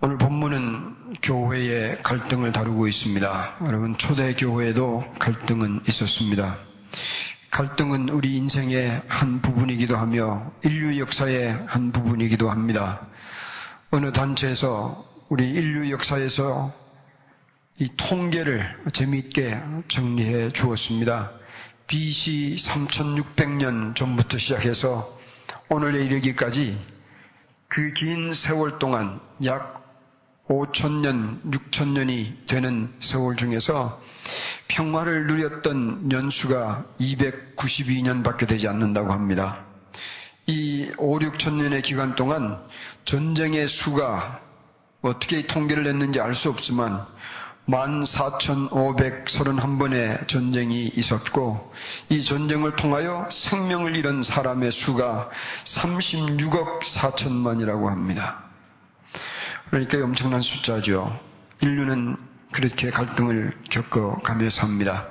오늘 0.00 0.18
본문은 0.18 1.14
교회의 1.22 2.02
갈등을 2.02 2.52
다루고 2.52 2.86
있습니다. 2.88 3.56
여러분, 3.66 3.96
초대 3.96 4.34
교회에도 4.34 5.04
갈등은 5.18 5.80
있었습니다. 5.88 6.58
갈등은 7.50 8.10
우리 8.10 8.36
인생의 8.36 9.02
한 9.08 9.40
부분이기도 9.40 9.96
하며 9.96 10.52
인류 10.64 10.98
역사의 10.98 11.64
한 11.66 11.92
부분이기도 11.92 12.50
합니다. 12.50 13.06
어느 13.90 14.12
단체에서 14.12 15.06
우리 15.28 15.48
인류 15.48 15.90
역사에서 15.90 16.72
이 17.80 17.88
통계를 17.96 18.84
재미있게 18.92 19.60
정리해 19.88 20.50
주었습니다. 20.52 21.30
BC 21.86 22.56
3600년 22.58 23.94
전부터 23.94 24.38
시작해서 24.38 25.18
오늘에 25.68 26.04
이르기까지 26.04 26.78
그 27.68 27.92
긴 27.92 28.34
세월 28.34 28.78
동안 28.78 29.20
약 29.44 29.83
5천년, 30.48 31.40
6천년이 31.50 32.46
되는 32.46 32.94
세월 32.98 33.36
중에서 33.36 34.00
평화를 34.68 35.26
누렸던 35.26 36.12
연수가 36.12 36.84
292년밖에 37.00 38.46
되지 38.46 38.68
않는다고 38.68 39.10
합니다. 39.12 39.64
이 40.46 40.90
5, 40.98 41.20
6천년의 41.20 41.82
기간 41.82 42.14
동안 42.14 42.62
전쟁의 43.04 43.68
수가 43.68 44.40
어떻게 45.00 45.46
통계를 45.46 45.84
냈는지 45.84 46.20
알 46.20 46.34
수 46.34 46.50
없지만 46.50 47.06
14,531번의 47.68 50.28
전쟁이 50.28 50.84
있었고 50.84 51.72
이 52.10 52.22
전쟁을 52.22 52.76
통하여 52.76 53.26
생명을 53.30 53.96
잃은 53.96 54.22
사람의 54.22 54.70
수가 54.70 55.30
36억 55.64 56.82
4천만이라고 56.82 57.86
합니다. 57.86 58.43
그러니까 59.74 60.04
엄청난 60.04 60.40
숫자죠. 60.40 61.18
인류는 61.60 62.16
그렇게 62.52 62.92
갈등을 62.92 63.58
겪어가며 63.70 64.48
삽니다. 64.48 65.08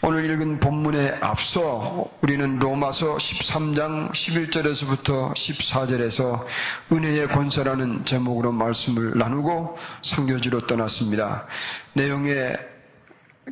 오늘 0.00 0.24
읽은 0.24 0.58
본문에 0.58 1.18
앞서 1.20 2.10
우리는 2.22 2.58
로마서 2.58 3.16
13장 3.18 4.10
11절에서부터 4.12 5.34
14절에서 5.34 6.46
은혜의 6.90 7.28
권세라는 7.28 8.06
제목으로 8.06 8.52
말씀을 8.52 9.18
나누고 9.18 9.76
성교지로 10.00 10.66
떠났습니다. 10.66 11.46
내용의 11.92 12.56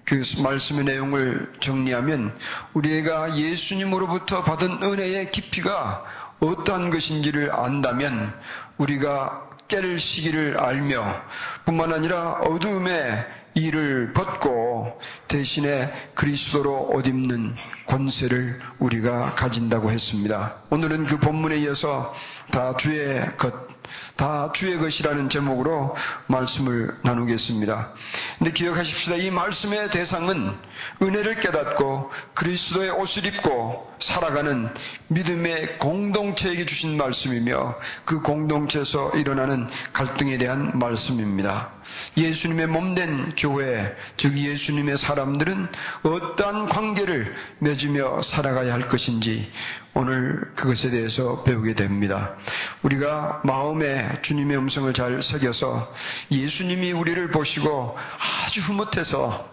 그 0.07 0.23
말씀의 0.43 0.85
내용을 0.87 1.53
정리하면 1.61 2.35
우리가 2.73 3.37
예수님으로부터 3.37 4.45
받은 4.45 4.83
은혜의 4.83 5.31
깊이가 5.31 6.05
어떠한 6.41 6.89
것인지를 6.89 7.53
안다면 7.53 8.33
우리가 8.79 9.48
깰 9.69 9.99
시기를 9.99 10.59
알며 10.59 11.23
뿐만 11.65 11.93
아니라 11.93 12.33
어두움의 12.41 13.27
이를 13.55 14.13
벗고 14.13 14.99
대신에 15.27 15.93
그리스도로 16.15 16.91
옷 16.93 17.07
입는 17.07 17.55
권세를 17.87 18.61
우리가 18.79 19.35
가진다고 19.35 19.91
했습니다. 19.91 20.55
오늘은 20.71 21.07
그 21.07 21.19
본문에 21.19 21.57
이어서 21.59 22.15
다 22.51 22.77
주의 22.77 23.21
것, 23.37 23.78
다 24.17 24.51
주의 24.53 24.79
것이라는 24.79 25.29
제목으로 25.29 25.95
말씀을 26.27 26.97
나누겠습니다. 27.03 27.93
근데 28.39 28.53
기억하십시다. 28.53 29.17
이 29.17 29.31
말씀의 29.31 29.91
대상은 29.91 30.57
은혜를 31.03 31.41
깨닫고 31.41 32.11
그리스도의 32.35 32.91
옷을 32.91 33.27
입고 33.27 33.89
살아가는 33.99 34.69
믿음의 35.09 35.79
공동체에게 35.79 36.67
주신 36.67 36.97
말씀이며 36.97 37.77
그 38.05 38.21
공동체에서 38.21 39.11
일어나는 39.11 39.69
갈등에 39.93 40.39
대한 40.39 40.79
말씀입니다. 40.79 41.73
예수님의 42.17 42.67
몸된 42.69 43.35
교회, 43.37 43.97
즉 44.17 44.37
예수님의 44.37 44.97
사람들은 44.97 45.69
어떠한 46.03 46.69
관계를 46.69 47.35
맺으며 47.59 48.21
살아가야 48.21 48.73
할 48.73 48.83
것인지 48.83 49.51
오늘 49.99 50.41
그것에 50.55 50.91
대해서 50.91 51.43
배우게 51.43 51.75
됩니다. 51.75 52.37
우리가 52.83 53.41
마음에 53.43 54.23
주님의 54.23 54.57
음성을 54.57 54.93
잘 54.93 55.21
새겨서 55.21 55.93
예수님이 56.31 56.93
우리를 56.93 57.33
보시고 57.33 57.97
아주 58.45 58.61
흐뭇해서 58.61 59.45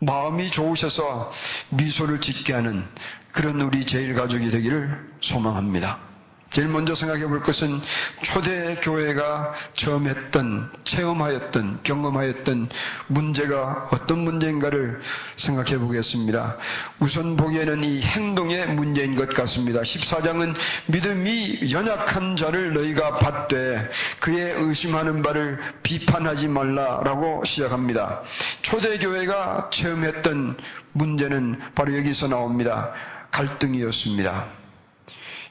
마음이 0.00 0.50
좋으셔서 0.50 1.30
미소를 1.70 2.20
짓게 2.20 2.52
하는 2.52 2.84
그런 3.30 3.60
우리 3.60 3.86
제일 3.86 4.14
가족이 4.14 4.50
되기를 4.50 5.08
소망합니다. 5.20 6.00
제일 6.50 6.68
먼저 6.68 6.94
생각해 6.94 7.26
볼 7.26 7.42
것은 7.42 7.80
초대 8.22 8.76
교회가 8.76 9.52
처음 9.74 10.06
했던, 10.06 10.70
체험하였던, 10.84 11.80
경험하였던 11.82 12.68
문제가 13.08 13.88
어떤 13.92 14.20
문제인가를 14.20 15.00
생각해 15.36 15.78
보겠습니다. 15.78 16.56
우선 17.00 17.36
보기에는 17.36 17.84
이 17.84 18.00
행동의 18.00 18.68
문제인 18.68 19.16
것 19.16 19.28
같습니다. 19.30 19.80
14장은 19.80 20.54
믿음이 20.86 21.72
연약한 21.72 22.36
자를 22.36 22.72
너희가 22.74 23.18
받되 23.18 23.90
그의 24.20 24.54
의심하는 24.56 25.22
바를 25.22 25.58
비판하지 25.82 26.48
말라라고 26.48 27.42
시작합니다. 27.44 28.22
초대 28.62 28.98
교회가 28.98 29.68
체험했던 29.70 30.56
문제는 30.92 31.60
바로 31.74 31.96
여기서 31.96 32.28
나옵니다. 32.28 32.92
갈등이었습니다. 33.30 34.65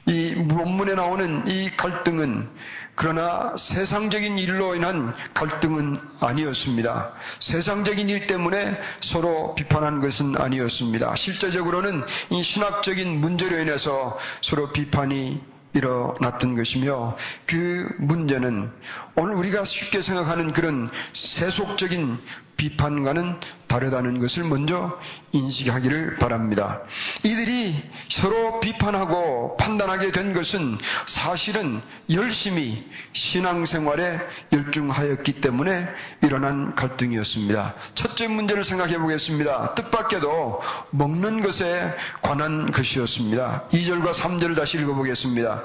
이 0.06 0.34
본문에 0.34 0.94
나오는 0.94 1.46
이 1.48 1.68
갈등은 1.76 2.48
그러나 2.94 3.52
세상적인 3.56 4.38
일로 4.38 4.74
인한 4.74 5.14
갈등은 5.34 5.98
아니었습니다. 6.20 7.12
세상적인 7.40 8.08
일 8.08 8.26
때문에 8.26 8.80
서로 9.00 9.54
비판한 9.54 10.00
것은 10.00 10.40
아니었습니다. 10.40 11.14
실제적으로는 11.14 12.04
이 12.30 12.42
신학적인 12.42 13.20
문제로 13.20 13.58
인해서 13.58 14.18
서로 14.40 14.72
비판이 14.72 15.40
일어났던 15.74 16.56
것이며 16.56 17.16
그 17.44 17.86
문제는 17.98 18.72
오늘 19.14 19.34
우리가 19.34 19.64
쉽게 19.64 20.00
생각하는 20.00 20.52
그런 20.52 20.88
세속적인 21.12 22.18
비판과는 22.56 23.40
다르다는 23.66 24.18
것을 24.20 24.44
먼저 24.44 24.98
인식하기를 25.32 26.16
바랍니다. 26.16 26.80
이들이 27.24 27.74
서로 28.08 28.60
비판하고 28.60 29.56
판단하게 29.56 30.12
된 30.12 30.32
것은 30.32 30.78
사실은 31.06 31.80
열심히 32.10 32.82
신앙생활에 33.12 34.20
열중하였기 34.52 35.40
때문에 35.40 35.88
일어난 36.22 36.74
갈등이었습니다. 36.74 37.74
첫째 37.94 38.28
문제를 38.28 38.64
생각해 38.64 38.98
보겠습니다. 38.98 39.74
뜻밖에도 39.74 40.60
먹는 40.90 41.42
것에 41.42 41.94
관한 42.22 42.70
것이었습니다. 42.70 43.64
2절과 43.72 44.12
3절을 44.12 44.56
다시 44.56 44.78
읽어 44.78 44.94
보겠습니다. 44.94 45.62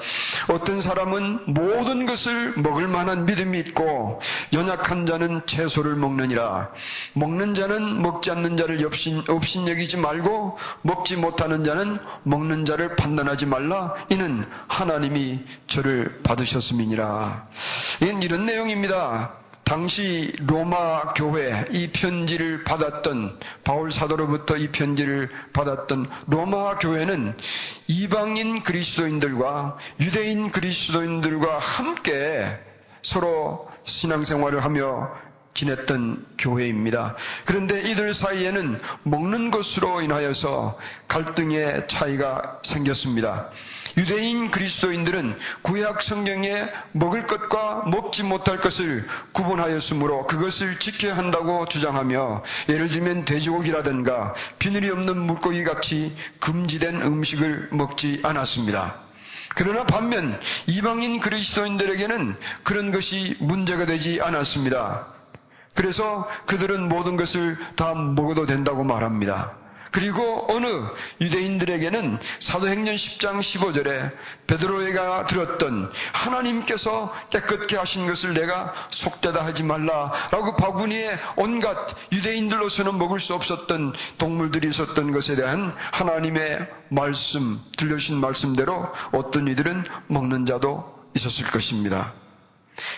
어떤 0.48 0.80
사람은 0.80 1.54
모든 1.54 2.06
것을 2.06 2.54
먹을 2.56 2.88
만한 2.88 3.26
믿음이 3.26 3.58
있고 3.60 4.20
연약한 4.52 5.06
자는 5.06 5.42
채소를 5.46 5.94
먹느니라. 5.94 6.70
먹는 7.14 7.54
자는 7.54 8.02
먹지 8.02 8.30
않는 8.30 8.56
자를 8.56 8.84
없인, 8.84 9.22
없인 9.28 9.68
여기지 9.68 9.96
말고 9.96 10.58
먹지 10.82 11.16
못하는 11.16 11.64
자는 11.64 11.98
먹는 12.24 12.64
자를 12.64 12.96
판단하지 12.96 13.46
말라. 13.46 13.94
이는 14.08 14.44
하나님이 14.68 15.40
저를 15.66 16.20
받으셨음이니라. 16.22 17.48
이건 18.02 18.22
이런 18.22 18.46
내용입니다. 18.46 19.42
당시 19.64 20.32
로마 20.40 21.14
교회 21.14 21.64
이 21.70 21.90
편지를 21.92 22.64
받았던 22.64 23.38
바울 23.64 23.90
사도로부터 23.90 24.56
이 24.56 24.68
편지를 24.68 25.30
받았던 25.52 26.10
로마 26.26 26.76
교회는 26.78 27.36
이방인 27.86 28.64
그리스도인들과 28.64 29.78
유대인 30.00 30.50
그리스도인들과 30.50 31.58
함께 31.58 32.58
서로 33.02 33.70
신앙생활을 33.84 34.64
하며 34.64 35.10
지냈던 35.54 36.24
교회입니다. 36.38 37.16
그런데 37.44 37.80
이들 37.82 38.14
사이에는 38.14 38.80
먹는 39.02 39.50
것으로 39.50 40.00
인하여서 40.00 40.78
갈등의 41.08 41.86
차이가 41.88 42.60
생겼습니다. 42.62 43.50
유대인 43.98 44.50
그리스도인들은 44.50 45.38
구약 45.60 46.00
성경에 46.00 46.64
먹을 46.92 47.26
것과 47.26 47.84
먹지 47.86 48.22
못할 48.22 48.58
것을 48.58 49.06
구분하였으므로 49.32 50.26
그것을 50.26 50.78
지켜야 50.78 51.16
한다고 51.16 51.66
주장하며 51.68 52.42
예를 52.70 52.88
들면 52.88 53.26
돼지고기라든가 53.26 54.34
비늘이 54.58 54.88
없는 54.90 55.18
물고기 55.18 55.64
같이 55.64 56.16
금지된 56.40 57.02
음식을 57.02 57.68
먹지 57.72 58.20
않았습니다. 58.22 58.94
그러나 59.54 59.84
반면 59.84 60.40
이방인 60.66 61.20
그리스도인들에게는 61.20 62.36
그런 62.62 62.90
것이 62.90 63.36
문제가 63.40 63.84
되지 63.84 64.22
않았습니다. 64.22 65.11
그래서 65.74 66.28
그들은 66.46 66.88
모든 66.88 67.16
것을 67.16 67.56
다 67.76 67.94
먹어도 67.94 68.46
된다고 68.46 68.84
말합니다. 68.84 69.62
그리고 69.92 70.46
어느 70.50 70.66
유대인들에게는 71.20 72.18
사도행전 72.40 72.94
10장 72.94 73.38
15절에 73.40 74.12
베드로에가 74.46 75.26
들었던 75.26 75.92
하나님께서 76.14 77.14
깨끗게 77.28 77.76
하신 77.76 78.06
것을 78.06 78.32
내가 78.32 78.72
속되다 78.88 79.44
하지 79.44 79.64
말라라고 79.64 80.56
바구니에 80.56 81.18
온갖 81.36 81.76
유대인들로서는 82.10 82.98
먹을 82.98 83.20
수 83.20 83.34
없었던 83.34 83.92
동물들이 84.16 84.68
있었던 84.68 85.12
것에 85.12 85.36
대한 85.36 85.74
하나님의 85.92 86.68
말씀 86.88 87.60
들려주신 87.76 88.18
말씀대로 88.18 88.88
어떤 89.12 89.46
이들은 89.46 89.84
먹는 90.08 90.46
자도 90.46 91.02
있었을 91.14 91.50
것입니다. 91.50 92.14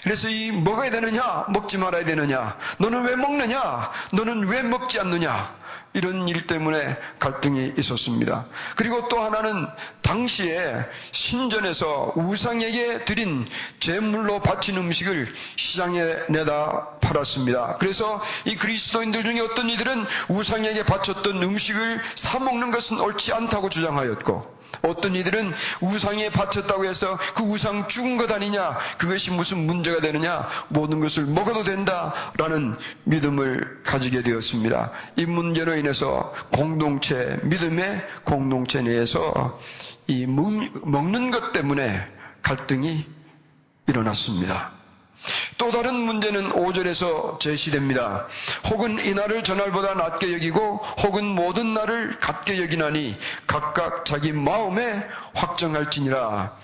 그래서 0.02 0.28
이 0.28 0.52
먹어야 0.52 0.90
되느냐, 0.90 1.46
먹지 1.48 1.78
말아야 1.78 2.04
되느냐, 2.04 2.56
너는 2.78 3.04
왜 3.04 3.16
먹느냐, 3.16 3.90
너는 4.12 4.48
왜 4.48 4.62
먹지 4.62 5.00
않느냐, 5.00 5.54
이런 5.94 6.28
일 6.28 6.46
때문에 6.46 6.98
갈등이 7.20 7.74
있었습니다. 7.78 8.46
그리고 8.76 9.08
또 9.08 9.22
하나는 9.22 9.66
당시에 10.02 10.84
신전에서 11.12 12.12
우상에게 12.16 13.04
드린 13.04 13.48
제물로 13.78 14.42
바친 14.42 14.76
음식을 14.76 15.32
시장에 15.56 16.02
내다 16.28 16.98
팔았습니다. 17.00 17.76
그래서 17.78 18.20
이 18.44 18.56
그리스도인들 18.56 19.22
중에 19.22 19.40
어떤 19.40 19.70
이들은 19.70 20.04
우상에게 20.28 20.84
바쳤던 20.84 21.42
음식을 21.42 22.00
사먹는 22.16 22.72
것은 22.72 23.00
옳지 23.00 23.32
않다고 23.32 23.68
주장하였고 23.68 24.63
어떤 24.84 25.14
이들은 25.14 25.52
우상에 25.80 26.30
바쳤다고 26.30 26.84
해서 26.84 27.18
그 27.34 27.42
우상 27.42 27.88
죽은 27.88 28.16
것 28.16 28.30
아니냐, 28.30 28.78
그것이 28.98 29.30
무슨 29.30 29.66
문제가 29.66 30.00
되느냐, 30.00 30.48
모든 30.68 31.00
것을 31.00 31.24
먹어도 31.26 31.62
된다 31.62 32.32
라는 32.36 32.76
믿음을 33.04 33.82
가지게 33.84 34.22
되었습니다. 34.22 34.92
이 35.16 35.26
문제로 35.26 35.74
인해서 35.76 36.32
공동체, 36.52 37.38
믿음의 37.42 38.04
공동체 38.24 38.82
내에서 38.82 39.58
이 40.06 40.26
먹는 40.26 41.30
것 41.30 41.52
때문에 41.52 42.06
갈등이 42.42 43.06
일어났습니다. 43.86 44.83
또 45.58 45.70
다른 45.70 45.94
문제는 45.94 46.50
5절에서 46.50 47.40
제시됩니다. 47.40 48.26
혹은 48.70 49.04
이날을 49.04 49.44
전날보다 49.44 49.94
낮게 49.94 50.32
여기고 50.34 50.76
혹은 51.02 51.24
모든 51.24 51.74
날을 51.74 52.18
같게 52.20 52.60
여기나니 52.62 53.16
각각 53.46 54.04
자기 54.04 54.32
마음에 54.32 55.04
확정할지니라. 55.34 56.56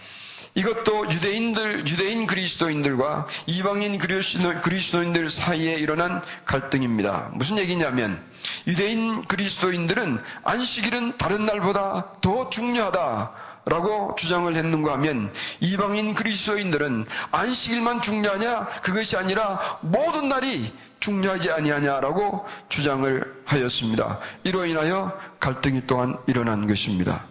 이것도 0.55 1.11
유대인들, 1.11 1.87
유대인 1.87 2.27
그리스도인들과 2.27 3.29
이방인 3.47 3.99
그리스도인들 3.99 5.29
사이에 5.29 5.75
일어난 5.75 6.23
갈등입니다. 6.45 7.31
무슨 7.35 7.57
얘기냐면, 7.59 8.21
유대인 8.67 9.25
그리스도인들은 9.27 10.21
안식일은 10.43 11.19
다른 11.19 11.47
날보다 11.47 12.15
더 12.21 12.51
중요하다. 12.51 13.33
라고 13.67 14.15
주장을 14.17 14.55
했는가 14.57 14.93
하면 14.95 15.33
이방인 15.61 16.15
그리스도인들은 16.15 17.07
안식일만 17.31 18.01
중요하냐 18.01 18.67
그것이 18.83 19.17
아니라 19.17 19.79
모든 19.83 20.29
날이 20.29 20.73
중요하지 21.01 21.51
아니하냐라고 21.51 22.47
주장을 22.69 23.43
하였습니다. 23.45 24.19
이로 24.45 24.67
인하여 24.67 25.19
갈등이 25.41 25.87
또한 25.87 26.19
일어난 26.27 26.67
것입니다. 26.67 27.25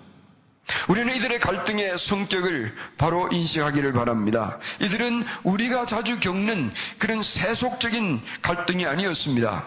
우리는 0.88 1.16
이들의 1.16 1.40
갈등의 1.40 1.98
성격을 1.98 2.76
바로 2.98 3.28
인식하기를 3.32 3.94
바랍니다. 3.94 4.60
이들은 4.82 5.26
우리가 5.44 5.86
자주 5.86 6.20
겪는 6.20 6.72
그런 7.00 7.22
세속적인 7.22 8.22
갈등이 8.42 8.86
아니었습니다. 8.86 9.66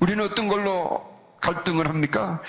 우리는 0.00 0.24
어떤 0.24 0.46
걸로 0.48 1.04
갈등을 1.40 1.88
합니까? 1.88 2.40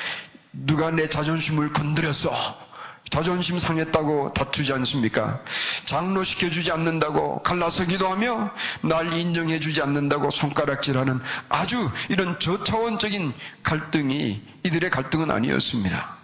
누가 0.51 0.89
내 0.91 1.09
자존심을 1.09 1.73
건드렸어. 1.73 2.66
자존심 3.09 3.59
상했다고 3.59 4.33
다투지 4.33 4.73
않습니까? 4.73 5.41
장로 5.85 6.23
시켜주지 6.23 6.71
않는다고 6.71 7.41
갈라서 7.43 7.85
기도하며 7.85 8.51
날 8.81 9.13
인정해주지 9.13 9.81
않는다고 9.81 10.29
손가락질하는 10.29 11.19
아주 11.49 11.89
이런 12.09 12.39
저차원적인 12.39 13.33
갈등이 13.63 14.41
이들의 14.63 14.89
갈등은 14.89 15.31
아니었습니다. 15.31 16.17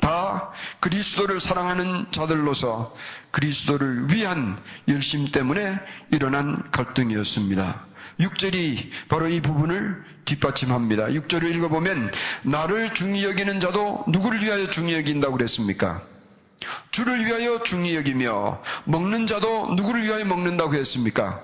다 0.00 0.50
그리스도를 0.80 1.40
사랑하는 1.40 2.06
자들로서 2.10 2.94
그리스도를 3.30 4.12
위한 4.12 4.60
열심 4.88 5.30
때문에 5.30 5.78
일어난 6.12 6.70
갈등이었습니다. 6.70 7.86
6절이 8.20 8.90
바로 9.08 9.28
이 9.28 9.40
부분을 9.40 10.02
뒷받침합니다. 10.24 11.06
6절을 11.06 11.54
읽어보면 11.54 12.12
나를 12.42 12.94
중히 12.94 13.24
여기는 13.24 13.60
자도 13.60 14.04
누구를 14.08 14.42
위하여 14.42 14.68
중히 14.70 14.94
여긴다고 14.94 15.36
그랬습니까? 15.36 16.02
주를 16.90 17.24
위하여 17.24 17.62
중히 17.62 17.94
여기며 17.94 18.60
먹는 18.84 19.26
자도 19.26 19.74
누구를 19.74 20.02
위하여 20.02 20.24
먹는다고 20.24 20.74
했습니까? 20.74 21.42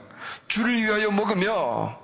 주를 0.48 0.82
위하여 0.82 1.10
먹으며 1.10 1.98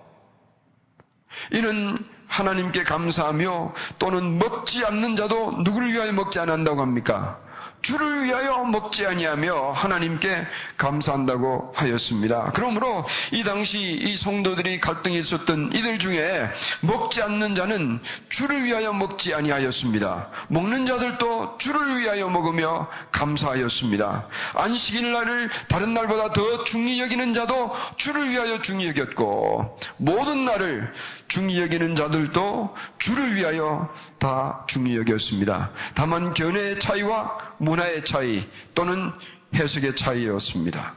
이는 1.52 1.98
하나님께 2.28 2.84
감사하며 2.84 3.74
또는 3.98 4.38
먹지 4.38 4.84
않는 4.84 5.16
자도 5.16 5.62
누구를 5.62 5.92
위하여 5.92 6.12
먹지 6.12 6.38
않는다고 6.38 6.80
합니까? 6.80 7.40
주를 7.82 8.24
위하여 8.24 8.64
먹지 8.64 9.06
아니하며 9.06 9.72
하나님께 9.72 10.46
감사한다고 10.76 11.72
하였습니다. 11.74 12.52
그러므로 12.54 13.04
이 13.32 13.42
당시 13.42 13.78
이 13.80 14.14
성도들이 14.14 14.80
갈등이 14.80 15.18
있었던 15.18 15.72
이들 15.74 15.98
중에 15.98 16.50
먹지 16.82 17.22
않는 17.22 17.54
자는 17.54 18.00
주를 18.28 18.64
위하여 18.64 18.92
먹지 18.92 19.34
아니하였습니다. 19.34 20.28
먹는 20.48 20.86
자들도 20.86 21.58
주를 21.58 22.00
위하여 22.00 22.28
먹으며 22.28 22.88
감사하였습니다. 23.12 24.28
안식일 24.54 25.12
날을 25.12 25.50
다른 25.68 25.94
날보다 25.94 26.32
더 26.32 26.64
중히 26.64 27.00
여기는 27.00 27.32
자도 27.32 27.72
주를 27.96 28.30
위하여 28.30 28.60
중히 28.60 28.88
여겼고 28.88 29.78
모든 29.96 30.44
날을 30.44 30.92
중히 31.28 31.60
여기는 31.60 31.94
자들도 31.94 32.74
주를 32.98 33.36
위하여 33.36 33.92
다 34.18 34.64
중히 34.66 34.96
여겼습니다. 34.96 35.70
다만 35.94 36.34
견해의 36.34 36.78
차이와 36.78 37.38
문화의 37.70 38.04
차이 38.04 38.44
또는 38.74 39.12
해석의 39.54 39.94
차이였습니다. 39.94 40.94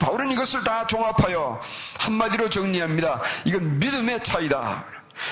바울은 0.00 0.32
이것을 0.32 0.64
다 0.64 0.86
종합하여 0.86 1.60
한마디로 1.98 2.50
정리합니다. 2.50 3.22
이건 3.44 3.78
믿음의 3.78 4.22
차이다. 4.22 4.84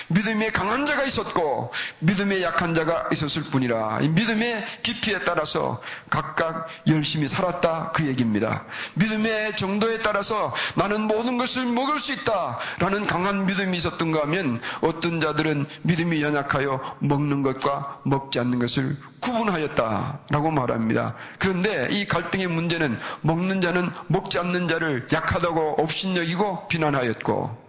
믿음의 0.09 0.53
강한 0.53 0.87
자가 0.87 1.05
있었고 1.05 1.73
믿음의 2.01 2.43
약한 2.43 2.75
자가 2.75 3.05
있었을 3.13 3.43
뿐이라 3.45 3.99
믿음의 4.01 4.65
깊이에 4.83 5.21
따라서 5.25 5.81
각각 6.11 6.69
열심히 6.87 7.29
살았다 7.29 7.93
그 7.93 8.07
얘기입니다. 8.07 8.65
믿음의 8.95 9.57
정도에 9.57 9.99
따라서 9.99 10.55
나는 10.77 11.03
모든 11.03 11.39
것을 11.39 11.67
먹을 11.67 11.99
수 11.99 12.13
있다 12.13 12.59
라는 12.79 13.07
강한 13.07 13.47
믿음이 13.47 13.77
있었던가 13.77 14.23
하면 14.23 14.61
어떤 14.81 15.21
자들은 15.21 15.67
믿음이 15.83 16.23
연약하여 16.23 16.97
먹는 17.01 17.43
것과 17.43 18.01
먹지 18.05 18.39
않는 18.41 18.59
것을 18.59 18.97
구분하였다라고 19.21 20.51
말합니다. 20.51 21.15
그런데 21.39 21.89
이 21.91 22.07
갈등의 22.07 22.47
문제는 22.47 22.99
먹는 23.23 23.61
자는 23.61 23.91
먹지 24.09 24.39
않는 24.39 24.69
자를 24.69 25.09
약하다고 25.13 25.77
업신여기고 25.79 26.69
비난하였고 26.69 27.66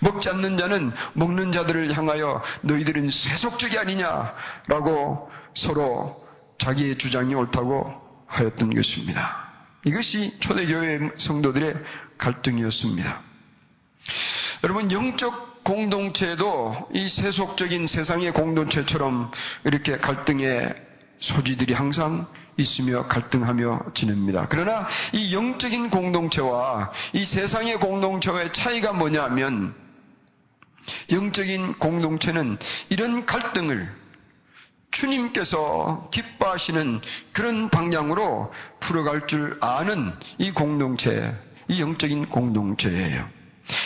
먹지 0.00 0.28
않는 0.30 0.56
자는 0.56 0.92
먹는 1.14 1.52
자들을 1.52 1.92
향하여 1.96 2.42
너희들은 2.62 3.10
세속적이 3.10 3.78
아니냐라고 3.78 5.30
서로 5.54 6.26
자기의 6.58 6.96
주장이 6.96 7.34
옳다고 7.34 8.24
하였던 8.26 8.74
것입니다. 8.74 9.48
이것이 9.84 10.38
초대교회 10.40 11.12
성도들의 11.16 11.76
갈등이었습니다. 12.18 13.22
여러분, 14.64 14.90
영적 14.90 15.64
공동체도 15.64 16.88
이 16.94 17.08
세속적인 17.08 17.86
세상의 17.86 18.32
공동체처럼 18.32 19.30
이렇게 19.64 19.98
갈등의 19.98 20.74
소지들이 21.18 21.74
항상 21.74 22.26
있으며 22.58 23.06
갈등하며 23.06 23.92
지냅니다. 23.94 24.46
그러나 24.50 24.86
이 25.12 25.34
영적인 25.34 25.90
공동체와 25.90 26.92
이 27.14 27.24
세상의 27.24 27.78
공동체의 27.78 28.52
차이가 28.52 28.92
뭐냐면 28.92 29.74
영적인 31.10 31.74
공동체는 31.74 32.58
이런 32.90 33.24
갈등을 33.24 33.90
주님께서 34.90 36.08
기뻐하시는 36.12 37.00
그런 37.32 37.68
방향으로 37.68 38.52
풀어갈 38.80 39.26
줄 39.26 39.58
아는 39.60 40.12
이 40.38 40.50
공동체, 40.50 41.36
이 41.68 41.80
영적인 41.80 42.30
공동체예요. 42.30 43.28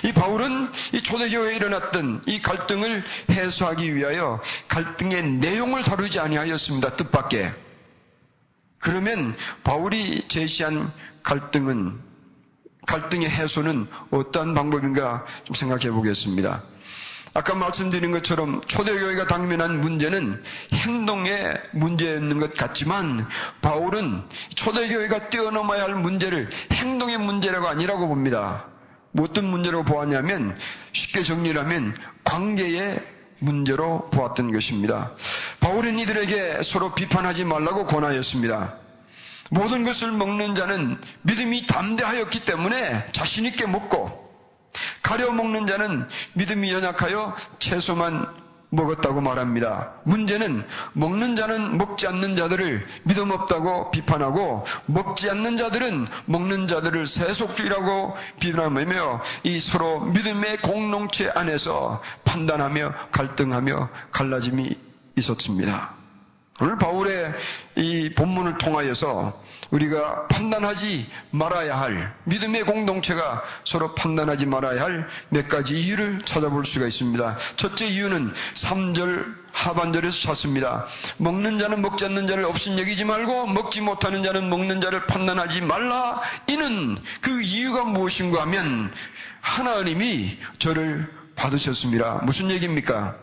이 0.05 0.13
바울은 0.13 0.71
이 0.95 1.03
초대교회에 1.03 1.57
일어났던 1.57 2.23
이 2.27 2.41
갈등을 2.41 3.03
해소하기 3.31 3.97
위하여 3.97 4.41
갈등의 4.69 5.25
내용을 5.25 5.83
다루지 5.83 6.21
아니하였습니다. 6.21 6.97
뜻밖의. 6.97 7.53
그러면 8.83 9.37
바울이 9.63 10.27
제시한 10.27 10.93
갈등은 11.23 12.01
갈등의 12.85 13.31
해소는 13.31 13.87
어떠한 14.11 14.55
방법인가 14.55 15.25
좀 15.45 15.55
생각해 15.55 15.93
보겠습니다. 15.93 16.65
아까 17.33 17.55
말씀드린 17.55 18.11
것처럼 18.11 18.61
초대교회가 18.63 19.29
당면한 19.29 19.81
문제는 19.81 20.43
행동의 20.75 21.63
문제였는 21.73 22.39
것 22.39 22.55
같지만 22.55 23.27
바울은 23.63 24.25
초대교회가 24.57 25.31
뛰어넘어야 25.31 25.85
할 25.85 25.95
문제를 25.95 26.51
행동의 26.73 27.19
문제라고 27.19 27.69
아니라고 27.69 28.09
봅니다. 28.09 28.67
뭐 29.13 29.27
어떤 29.27 29.45
문제로 29.45 29.85
보았냐면 29.85 30.59
쉽게 30.91 31.23
정리하면 31.23 31.95
관계의 32.25 33.01
문제로 33.43 34.09
보았던 34.11 34.53
것입니다. 34.53 35.13
바울은 35.61 35.99
이들에게 35.99 36.63
서로 36.63 36.95
비판하지 36.95 37.45
말라고 37.45 37.87
권하였습니다. 37.87 38.75
모든 39.51 39.85
것을 39.85 40.13
먹는 40.13 40.55
자는 40.55 40.99
믿음이 41.23 41.67
담대하였기 41.67 42.45
때문에 42.45 43.07
자신있게 43.13 43.67
먹고 43.67 44.23
가려 45.03 45.31
먹는 45.33 45.67
자는 45.67 46.09
믿음이 46.35 46.73
연약하여 46.73 47.37
채소만 47.59 48.42
먹었다고 48.73 49.21
말합니다. 49.21 49.93
문제는 50.05 50.65
먹는 50.95 51.37
자는 51.37 51.77
먹지 51.77 52.07
않는 52.07 52.37
자들을 52.37 52.87
믿음 53.05 53.31
없다고 53.31 53.91
비판하고 53.91 54.65
먹지 54.87 55.31
않는 55.31 55.59
자들은 55.59 56.07
먹는 56.25 56.67
자들을 56.67 57.07
세속주의라고 57.07 58.17
비판하며 58.41 59.21
이 59.45 59.59
서로 59.59 60.01
믿음의 60.01 60.63
공동체 60.63 61.31
안에서 61.31 62.03
판단하며 62.25 62.95
갈등하며 63.13 63.91
갈라짐이 64.11 64.75
있었습니다. 65.17 65.91
오늘 66.61 66.79
바울의 66.79 67.35
이 67.77 68.11
본문을 68.15 68.57
통하여서 68.57 69.39
우리가 69.73 70.29
판단하지 70.29 71.11
말아야 71.31 71.81
할 71.81 72.15
믿음의 72.25 72.65
공동체가 72.65 73.43
서로 73.65 73.95
판단하지 73.95 74.47
말아야 74.47 74.83
할 74.83 75.09
몇 75.31 75.49
가지 75.49 75.81
이유를 75.81 76.23
찾아볼 76.25 76.65
수가 76.65 76.87
있습니다. 76.87 77.37
첫째 77.57 77.87
이유는 77.87 78.33
3절 78.55 79.35
하반절에서 79.51 80.21
찾습니다. 80.21 80.87
먹는 81.19 81.59
자는 81.59 81.81
먹지 81.83 82.05
않는 82.05 82.27
자를 82.27 82.45
없인 82.45 82.79
여기지 82.79 83.05
말고 83.05 83.47
먹지 83.47 83.81
못하는 83.81 84.23
자는 84.23 84.49
먹는 84.51 84.81
자를 84.81 85.07
판단하지 85.07 85.63
말라. 85.63 86.21
이는 86.49 86.99
그 87.23 87.41
이유가 87.43 87.85
무엇인가 87.85 88.43
하면 88.43 88.93
하나님이 89.41 90.39
저를 90.59 91.11
받으셨습니다. 91.35 92.21
무슨 92.25 92.51
얘기입니까? 92.51 93.17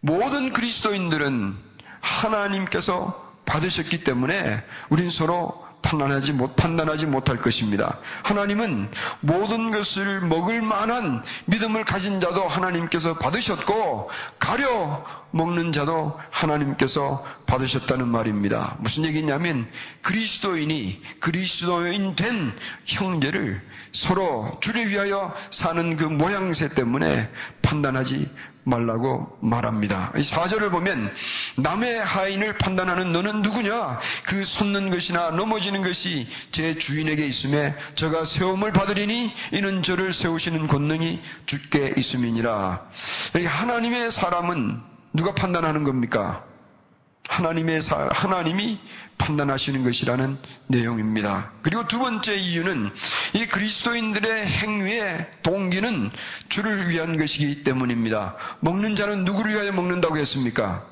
모든 0.00 0.52
그리스도인들은 0.52 1.56
하나님께서 2.00 3.27
받으셨기 3.48 4.04
때문에 4.04 4.62
우린 4.90 5.10
서로 5.10 5.66
판단하지 5.80 6.32
못, 6.34 6.54
판단하지 6.56 7.06
못할 7.06 7.38
것입니다. 7.38 7.98
하나님은 8.22 8.90
모든 9.20 9.70
것을 9.70 10.20
먹을 10.20 10.60
만한 10.60 11.22
믿음을 11.46 11.84
가진 11.84 12.20
자도 12.20 12.46
하나님께서 12.46 13.16
받으셨고, 13.18 14.10
가려 14.38 15.04
먹는 15.30 15.72
자도 15.72 16.18
하나님께서 16.30 17.24
받으셨다는 17.46 18.08
말입니다. 18.08 18.76
무슨 18.80 19.04
얘기냐면, 19.04 19.70
그리스도인이 20.02 21.00
그리스도인 21.20 22.16
된 22.16 22.52
형제를 22.84 23.62
서로 23.92 24.58
주를 24.60 24.88
위하여 24.88 25.34
사는 25.50 25.96
그 25.96 26.04
모양새 26.04 26.68
때문에 26.68 27.30
판단하지 27.62 28.28
말라고 28.68 29.36
말합니다. 29.40 30.12
이 30.16 30.20
4절을 30.20 30.70
보면 30.70 31.12
남의 31.56 32.04
하인을 32.04 32.58
판단하는 32.58 33.12
너는 33.12 33.42
누구냐? 33.42 33.98
그 34.26 34.44
솟는 34.44 34.90
것이나 34.90 35.30
넘어지는 35.30 35.82
것이 35.82 36.28
제 36.52 36.74
주인에게 36.74 37.26
있음에 37.26 37.74
저가 37.94 38.24
세움을 38.24 38.72
받으리니 38.72 39.32
이는 39.52 39.82
저를 39.82 40.12
세우시는 40.12 40.66
권능이 40.66 41.20
주께 41.46 41.94
있음이니라. 41.96 42.86
하나님의 43.46 44.10
사람은 44.10 44.80
누가 45.12 45.34
판단하는 45.34 45.84
겁니까? 45.84 46.44
하나님의 47.28 47.80
사, 47.82 48.08
하나님이 48.10 48.80
판단하시는 49.18 49.84
것이라는 49.84 50.38
내용입니다. 50.68 51.52
그리고 51.62 51.86
두 51.86 51.98
번째 51.98 52.34
이유는 52.36 52.90
이 53.34 53.46
그리스도인들의 53.46 54.46
행위의 54.46 55.26
동기는 55.42 56.10
주를 56.48 56.88
위한 56.88 57.16
것이기 57.16 57.64
때문입니다. 57.64 58.36
먹는 58.60 58.96
자는 58.96 59.24
누구를 59.24 59.52
위하여 59.52 59.72
먹는다고 59.72 60.16
했습니까? 60.16 60.84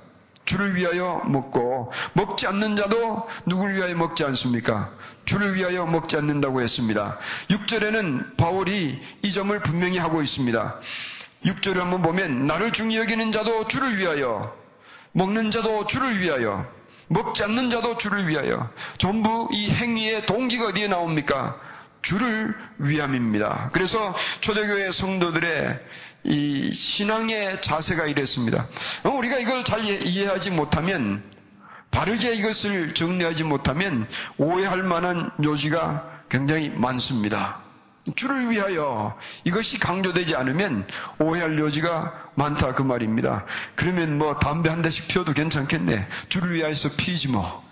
주를 0.45 0.77
위하여 0.77 1.23
먹고 1.27 1.91
먹지 2.13 2.47
않는 2.47 2.77
자도 2.77 3.29
누구를 3.47 3.75
위하여 3.75 3.95
먹지 3.95 4.25
않습니까? 4.25 4.93
주를 5.25 5.57
위하여 5.57 5.87
먹지 5.87 6.17
않는다고 6.17 6.61
했습니다. 6.61 7.19
6절에는 7.49 8.37
바울이 8.37 9.01
이 9.23 9.33
점을 9.33 9.59
분명히 9.61 9.99
하고 9.99 10.23
있습니다. 10.23 10.81
6절을 11.45 11.79
한번 11.79 12.03
보면 12.03 12.47
나를 12.47 12.73
중히 12.73 12.97
여기는 12.97 13.33
자도 13.33 13.67
주를 13.67 13.99
위하여 13.99 14.66
먹는 15.17 15.51
자도 15.51 15.87
주를 15.87 16.21
위하여 16.21 16.71
먹지 17.09 17.43
않는 17.45 17.71
자도 17.71 17.97
주를 17.97 18.29
위하여 18.29 18.71
전부 18.99 19.49
이 19.51 19.71
행위의 19.71 20.27
동기가 20.27 20.67
어디에 20.67 20.89
나옵니까? 20.89 21.59
주를 22.03 22.55
위함입니다. 22.79 23.71
그래서 23.73 24.15
초대교회 24.41 24.91
성도들의 24.93 25.81
이 26.25 26.73
신앙의 26.73 27.63
자세가 27.63 28.07
이랬습니다. 28.07 28.69
어, 29.05 29.09
우리가 29.09 29.39
이걸 29.39 29.65
잘 29.65 29.83
이해하지 29.85 30.51
못하면 30.51 31.23
바르게 31.91 32.35
이것을 32.35 32.95
정리하지 32.95 33.45
못하면 33.45 34.07
오해할 34.37 34.83
만한 34.83 35.31
요지가 35.43 36.25
굉장히 36.29 36.69
많습니다. 36.69 37.66
주를 38.15 38.51
위하여 38.51 39.19
이것이 39.45 39.79
강조되지 39.79 40.37
않으면 40.37 40.87
오해할 41.19 41.59
여지가 41.59 42.31
많다 42.35 42.75
그 42.75 42.83
말입니다. 42.83 43.45
그러면 43.75 44.19
뭐 44.19 44.39
담배 44.39 44.71
한 44.71 44.83
대씩 44.83 45.09
피워도 45.09 45.33
괜찮겠네. 45.33 46.07
주를 46.29 46.55
위하여서 46.55 46.91
피지 46.97 47.29
뭐. 47.29 47.65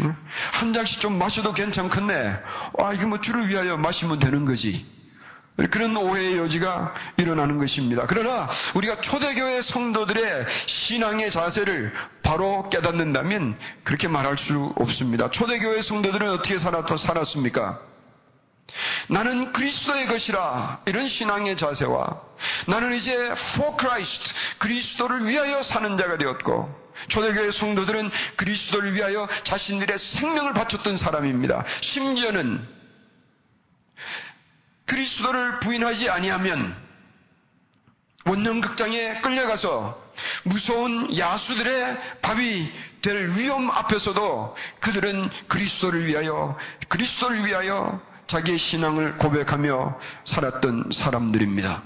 응? 0.00 0.14
한 0.52 0.72
잔씩 0.72 1.00
좀 1.00 1.18
마셔도 1.18 1.52
괜찮겠네. 1.52 2.36
아, 2.78 2.92
이거 2.92 3.06
뭐 3.06 3.20
주를 3.20 3.48
위하여 3.48 3.76
마시면 3.76 4.18
되는 4.18 4.44
거지. 4.44 4.84
그런 5.70 5.96
오해의 5.96 6.36
여지가 6.36 6.94
일어나는 7.16 7.56
것입니다. 7.56 8.04
그러나 8.06 8.46
우리가 8.74 9.00
초대교회 9.00 9.62
성도들의 9.62 10.46
신앙의 10.66 11.30
자세를 11.30 11.94
바로 12.22 12.68
깨닫는다면 12.68 13.56
그렇게 13.82 14.06
말할 14.06 14.36
수 14.36 14.74
없습니다. 14.78 15.30
초대교회 15.30 15.80
성도들은 15.80 16.28
어떻게 16.30 16.58
살았, 16.58 16.86
살았습니까? 16.86 17.80
나는 19.08 19.52
그리스도의 19.52 20.06
것이라 20.06 20.82
이런 20.86 21.06
신앙의 21.06 21.56
자세와 21.56 22.20
나는 22.66 22.94
이제 22.94 23.14
for 23.14 23.76
Christ 23.78 24.58
그리스도를 24.58 25.26
위하여 25.26 25.62
사는 25.62 25.96
자가 25.96 26.18
되었고 26.18 26.86
초대교회 27.08 27.50
성도들은 27.50 28.10
그리스도를 28.36 28.94
위하여 28.94 29.28
자신들의 29.44 29.98
생명을 29.98 30.54
바쳤던 30.54 30.96
사람입니다. 30.96 31.64
심지어는 31.80 32.66
그리스도를 34.86 35.60
부인하지 35.60 36.10
아니하면 36.10 36.76
원념극장에 38.24 39.20
끌려가서 39.20 40.04
무서운 40.44 41.16
야수들의 41.16 42.20
밥이 42.22 42.72
될 43.02 43.30
위험 43.30 43.70
앞에서도 43.70 44.56
그들은 44.80 45.30
그리스도를 45.46 46.06
위하여 46.06 46.56
그리스도를 46.88 47.44
위하여 47.44 48.00
자기의 48.26 48.58
신앙을 48.58 49.18
고백하며 49.18 49.98
살았던 50.24 50.90
사람들입니다. 50.92 51.82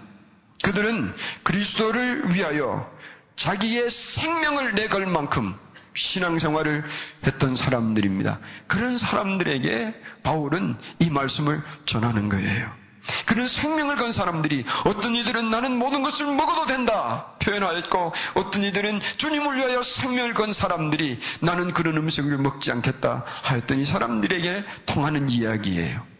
그들은 0.63 1.15
그리스도를 1.43 2.35
위하여 2.35 2.91
자기의 3.37 3.89
생명을 3.89 4.75
내걸 4.75 5.07
만큼 5.07 5.55
신앙생활을 5.95 6.85
했던 7.27 7.55
사람들입니다. 7.55 8.39
그런 8.67 8.97
사람들에게 8.97 9.95
바울은 10.23 10.77
이 10.99 11.11
말씀을 11.11 11.61
전하는 11.87 12.29
거예요. 12.29 12.81
그런 13.25 13.49
생명을 13.49 13.97
건 13.97 14.13
사람들이 14.13 14.65
어떤 14.85 15.15
이들은 15.15 15.51
나는 15.51 15.77
모든 15.79 16.03
것을 16.03 16.27
먹어도 16.27 16.67
된다 16.67 17.35
표현하였고 17.41 18.13
어떤 18.35 18.63
이들은 18.63 19.01
주님을 19.17 19.57
위하여 19.57 19.83
생명을 19.83 20.35
건 20.35 20.53
사람들이 20.53 21.19
나는 21.41 21.73
그런 21.73 21.97
음식을 21.97 22.37
먹지 22.39 22.71
않겠다 22.71 23.25
하였던 23.43 23.81
이 23.81 23.85
사람들에게 23.85 24.65
통하는 24.87 25.31
이야기예요. 25.31 26.20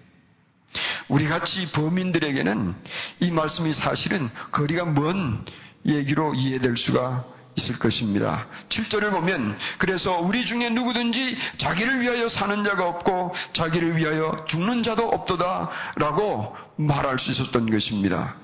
우리 1.11 1.27
같이 1.27 1.71
범인들에게는 1.73 2.75
이 3.19 3.31
말씀이 3.33 3.73
사실은 3.73 4.31
거리가 4.53 4.85
먼 4.85 5.45
얘기로 5.85 6.35
이해될 6.35 6.77
수가 6.77 7.25
있을 7.57 7.79
것입니다. 7.81 8.47
7절을 8.69 9.11
보면 9.11 9.59
그래서 9.79 10.19
우리 10.21 10.45
중에 10.45 10.71
누구든지 10.71 11.37
자기를 11.57 12.01
위하여 12.01 12.29
사는 12.29 12.63
자가 12.63 12.89
없고 12.89 13.35
자기를 13.53 13.97
위하여 13.97 14.45
죽는 14.47 14.85
자도 14.85 15.09
없도다 15.09 15.71
라고 15.97 16.55
말할 16.77 17.19
수 17.19 17.33
있었던 17.33 17.69
것입니다. 17.69 18.37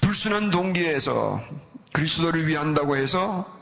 불순한 0.00 0.50
동기에서 0.50 1.42
그리스도를 1.92 2.46
위한다고 2.46 2.96
해서 2.96 3.58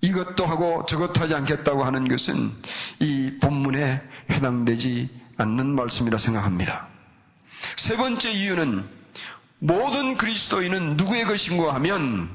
이것도 0.00 0.46
하고 0.46 0.86
저것도 0.86 1.20
하지 1.20 1.34
않겠다고 1.34 1.82
하는 1.82 2.06
것은 2.06 2.52
이 3.00 3.38
본문에 3.42 4.00
해당되지 4.30 5.10
않는 5.38 5.74
말씀이라 5.74 6.18
생각합니다. 6.18 6.95
세 7.76 7.96
번째 7.96 8.30
이유는 8.30 8.88
모든 9.58 10.16
그리스도인은 10.16 10.96
누구의 10.96 11.24
것인가 11.24 11.74
하면 11.74 12.30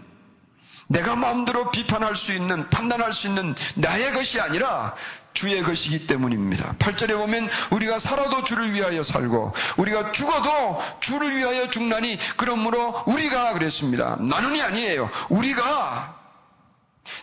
내가 0.88 1.15
마음대로 1.15 1.71
비판할 1.71 2.15
수 2.15 2.33
있는, 2.33 2.69
판단할 2.69 3.13
수 3.13 3.27
있는 3.27 3.55
나의 3.75 4.11
것이 4.11 4.41
아니라 4.41 4.93
주의 5.33 5.61
것이기 5.63 6.07
때문입니다. 6.07 6.73
8절에 6.77 7.15
보면 7.15 7.50
우리가 7.71 8.00
살아도 8.00 8.43
주를 8.43 8.73
위하여 8.73 9.01
살고 9.01 9.53
우리가 9.77 10.11
죽어도 10.11 10.81
주를 11.00 11.38
위하여 11.38 11.69
죽나니 11.69 12.17
그러므로 12.35 13.03
우리가 13.07 13.53
그랬습니다. 13.53 14.17
나는이 14.19 14.61
아니에요. 14.61 15.09
우리가 15.29 16.19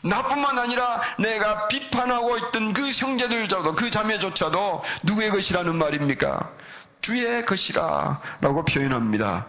나뿐만 0.03 0.59
아니라 0.59 1.03
내가 1.19 1.69
비판하고 1.69 2.37
있던 2.39 2.73
그 2.73 2.91
형제들조차도 2.91 3.75
그 3.75 3.91
자매조차도 3.91 4.83
누구의 5.03 5.31
것이라는 5.31 5.77
말입니까? 5.77 6.51
주의 7.01 7.45
것이라 7.45 8.21
라고 8.41 8.65
표현합니다. 8.65 9.47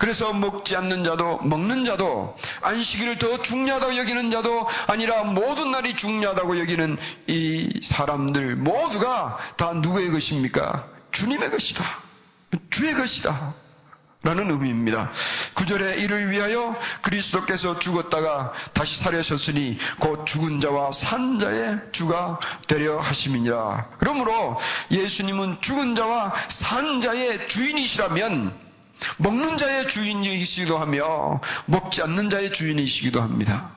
그래서 0.00 0.32
먹지 0.32 0.74
않는 0.76 1.04
자도 1.04 1.38
먹는 1.42 1.84
자도 1.84 2.36
안식일을 2.62 3.18
더 3.18 3.40
중요하다고 3.40 3.96
여기는 3.98 4.30
자도 4.30 4.66
아니라 4.88 5.22
모든 5.24 5.70
날이 5.70 5.94
중요하다고 5.94 6.58
여기는 6.58 6.98
이 7.28 7.80
사람들 7.82 8.56
모두가 8.56 9.38
다 9.56 9.72
누구의 9.74 10.10
것입니까? 10.10 10.88
주님의 11.12 11.50
것이다. 11.50 11.84
주의 12.70 12.94
것이다. 12.94 13.54
라는 14.22 14.50
의미입니다. 14.50 15.10
구절에 15.54 15.96
이를 15.96 16.30
위하여 16.30 16.78
그리스도께서 17.00 17.78
죽었다가 17.78 18.52
다시 18.74 18.98
살아셨으니 18.98 19.78
곧 19.98 20.26
죽은 20.26 20.60
자와 20.60 20.92
산 20.92 21.38
자의 21.38 21.78
주가 21.92 22.38
되려 22.68 22.98
하심이니라. 22.98 23.92
그러므로 23.98 24.58
예수님은 24.90 25.62
죽은 25.62 25.94
자와 25.94 26.34
산 26.48 27.00
자의 27.00 27.48
주인이시라면 27.48 28.54
먹는 29.16 29.56
자의 29.56 29.88
주인이시기도 29.88 30.76
하며 30.76 31.40
먹지 31.64 32.02
않는 32.02 32.28
자의 32.28 32.52
주인이시기도 32.52 33.22
합니다. 33.22 33.70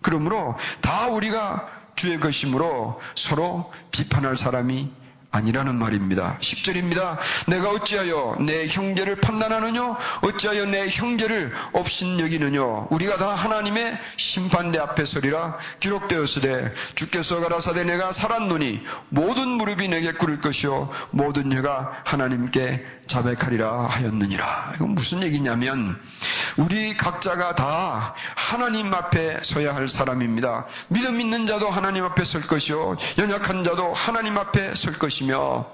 그러므로 0.00 0.56
다 0.80 1.08
우리가 1.08 1.66
주의 1.94 2.18
것이므로 2.18 2.98
서로 3.14 3.70
비판할 3.90 4.38
사람이 4.38 4.99
아니라는 5.32 5.76
말입니다. 5.76 6.38
10절입니다. 6.40 7.18
내가 7.46 7.70
어찌하여 7.70 8.36
내 8.40 8.66
형제를 8.66 9.16
판단하느냐? 9.16 9.96
어찌하여 10.22 10.66
내 10.66 10.88
형제를 10.88 11.52
없인 11.72 12.18
여기느냐? 12.18 12.60
우리가 12.90 13.16
다 13.16 13.34
하나님의 13.34 13.98
심판대 14.16 14.78
앞에 14.78 15.04
서리라 15.04 15.58
기록되었으되 15.78 16.74
주께서 16.96 17.40
가라사대 17.40 17.84
내가 17.84 18.10
살았노니 18.10 18.80
모든 19.08 19.48
무릎이 19.48 19.88
내게 19.88 20.12
꿇을 20.12 20.40
것이요 20.40 20.90
모든 21.10 21.52
혀가 21.52 22.02
하나님께 22.04 22.84
자백하리라 23.10 23.88
하였느니라. 23.88 24.72
이건 24.76 24.94
무슨 24.94 25.22
얘기냐면 25.22 26.00
우리 26.56 26.96
각자가 26.96 27.56
다 27.56 28.14
하나님 28.36 28.94
앞에 28.94 29.40
서야 29.42 29.74
할 29.74 29.88
사람입니다. 29.88 30.66
믿음 30.88 31.20
있는 31.20 31.46
자도 31.46 31.68
하나님 31.68 32.04
앞에 32.04 32.22
설 32.24 32.40
것이요 32.40 32.96
연약한 33.18 33.64
자도 33.64 33.92
하나님 33.92 34.38
앞에 34.38 34.74
설 34.74 34.94
것이며 34.94 35.66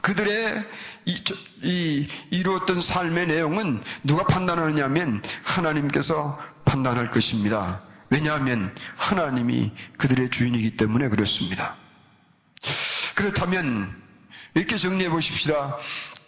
그들의 0.00 0.64
이, 1.04 1.24
이, 1.62 2.08
이루었던 2.30 2.80
삶의 2.80 3.28
내용은 3.28 3.82
누가 4.02 4.24
판단하느냐면 4.24 5.22
하나님께서 5.44 6.40
판단할 6.64 7.10
것입니다. 7.10 7.82
왜냐하면 8.08 8.74
하나님이 8.96 9.72
그들의 9.98 10.30
주인이기 10.30 10.76
때문에 10.76 11.08
그렇습니다. 11.10 11.76
그렇다면 13.14 14.05
이렇게 14.56 14.78
정리해 14.78 15.10
보십시다. 15.10 15.76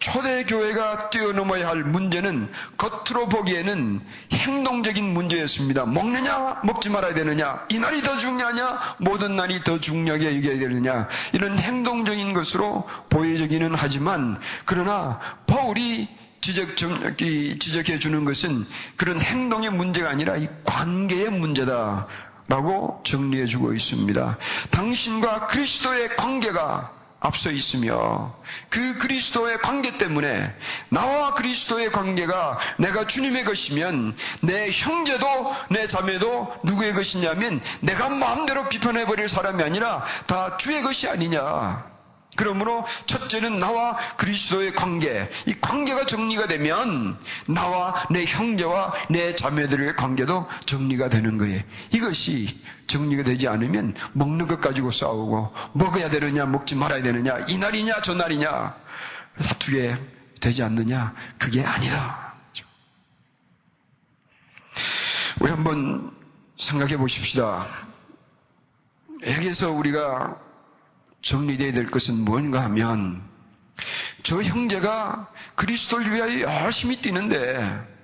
초대교회가 0.01 1.09
뛰어넘어야 1.11 1.69
할 1.69 1.83
문제는 1.83 2.53
겉으로 2.77 3.29
보기에는 3.29 4.01
행동적인 4.33 5.03
문제였습니다. 5.13 5.87
먹느냐, 5.87 6.61
먹지 6.63 6.91
말아야 6.91 7.15
되느냐, 7.15 7.67
이 7.71 7.79
날이 7.79 8.03
더 8.03 8.17
중요하냐, 8.17 8.97
모든 8.99 9.35
날이 9.35 9.65
더 9.65 9.81
중요하게 9.81 10.37
여겨야 10.37 10.59
되느냐, 10.61 11.09
이런 11.33 11.59
행동적인 11.59 12.33
것으로 12.33 12.87
보여지기는 13.09 13.75
하지만, 13.75 14.39
그러나 14.67 15.19
바울이 15.47 16.07
지적, 16.43 16.77
지적해 16.77 17.99
주는 17.99 18.25
것은 18.25 18.67
그런 18.97 19.21
행동의 19.21 19.71
문제가 19.71 20.11
아니라 20.11 20.37
이 20.37 20.49
관계의 20.65 21.31
문제다. 21.31 22.07
라고 22.51 23.03
정리해 23.05 23.45
주고 23.45 23.75
있습니다. 23.75 24.39
당신과 24.71 25.49
그리스도의 25.49 26.17
관계가 26.17 26.98
앞서 27.21 27.51
있으며 27.51 28.35
그 28.71 28.99
그리스도의 28.99 29.59
관계 29.59 29.99
때문에 29.99 30.55
나와 30.89 31.35
그리스도의 31.35 31.91
관계가 31.91 32.59
내가 32.79 33.07
주님의 33.07 33.45
것이면 33.45 34.17
내 34.43 34.71
형제도 34.71 35.53
내 35.71 35.89
자매도 35.89 36.53
누구의 36.63 36.95
것이냐면 36.95 37.61
내가 37.81 38.09
마음대로 38.09 38.69
비판해버릴 38.69 39.29
사람이 39.29 39.63
아니라 39.63 40.05
다 40.27 40.57
주의 40.59 40.83
것이 40.83 41.09
아니냐. 41.09 41.98
그러므로 42.37 42.85
첫째는 43.07 43.59
나와 43.59 43.97
그리스도의 44.17 44.75
관계, 44.75 45.29
이 45.47 45.55
관계가 45.61 46.07
정리가 46.07 46.47
되면 46.47 47.19
나와 47.47 48.07
내 48.11 48.25
형제와 48.25 48.93
내 49.11 49.35
자매들의 49.35 49.97
관계도 49.97 50.49
정리가 50.65 51.09
되는 51.09 51.39
거예요. 51.39 51.63
이것이 51.93 52.63
정리가 52.87 53.25
되지 53.25 53.49
않으면 53.49 53.95
먹는 54.13 54.47
것 54.47 54.61
가지고 54.61 54.91
싸우고 54.91 55.53
먹어야 55.73 56.11
되느냐 56.11 56.47
먹지 56.47 56.77
말아야 56.77 57.03
되느냐 57.03 57.39
이 57.49 57.59
날이냐 57.59 58.03
저 58.03 58.15
날이냐 58.15 58.77
다투게 59.43 59.97
되지 60.41 60.63
않느냐 60.63 61.15
그게 61.39 61.65
아니다. 61.65 62.35
우리 65.41 65.51
한번 65.51 66.17
생각해 66.57 66.97
보십시다. 66.97 67.67
여기서 69.27 69.73
우리가 69.73 70.48
정리되어야 71.23 71.73
될 71.73 71.87
것은 71.87 72.15
무엇인가 72.15 72.63
하면 72.65 73.23
저 74.23 74.43
형제가 74.43 75.29
그리스도를 75.55 76.13
위하여 76.13 76.41
열심히 76.65 76.97
뛰는데 76.97 77.99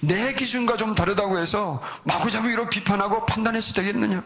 내 0.00 0.34
기준과 0.34 0.76
좀 0.76 0.94
다르다고 0.94 1.38
해서 1.38 1.82
마구잡이로 2.04 2.68
비판하고 2.68 3.26
판단해서 3.26 3.74
되겠느냐? 3.74 4.22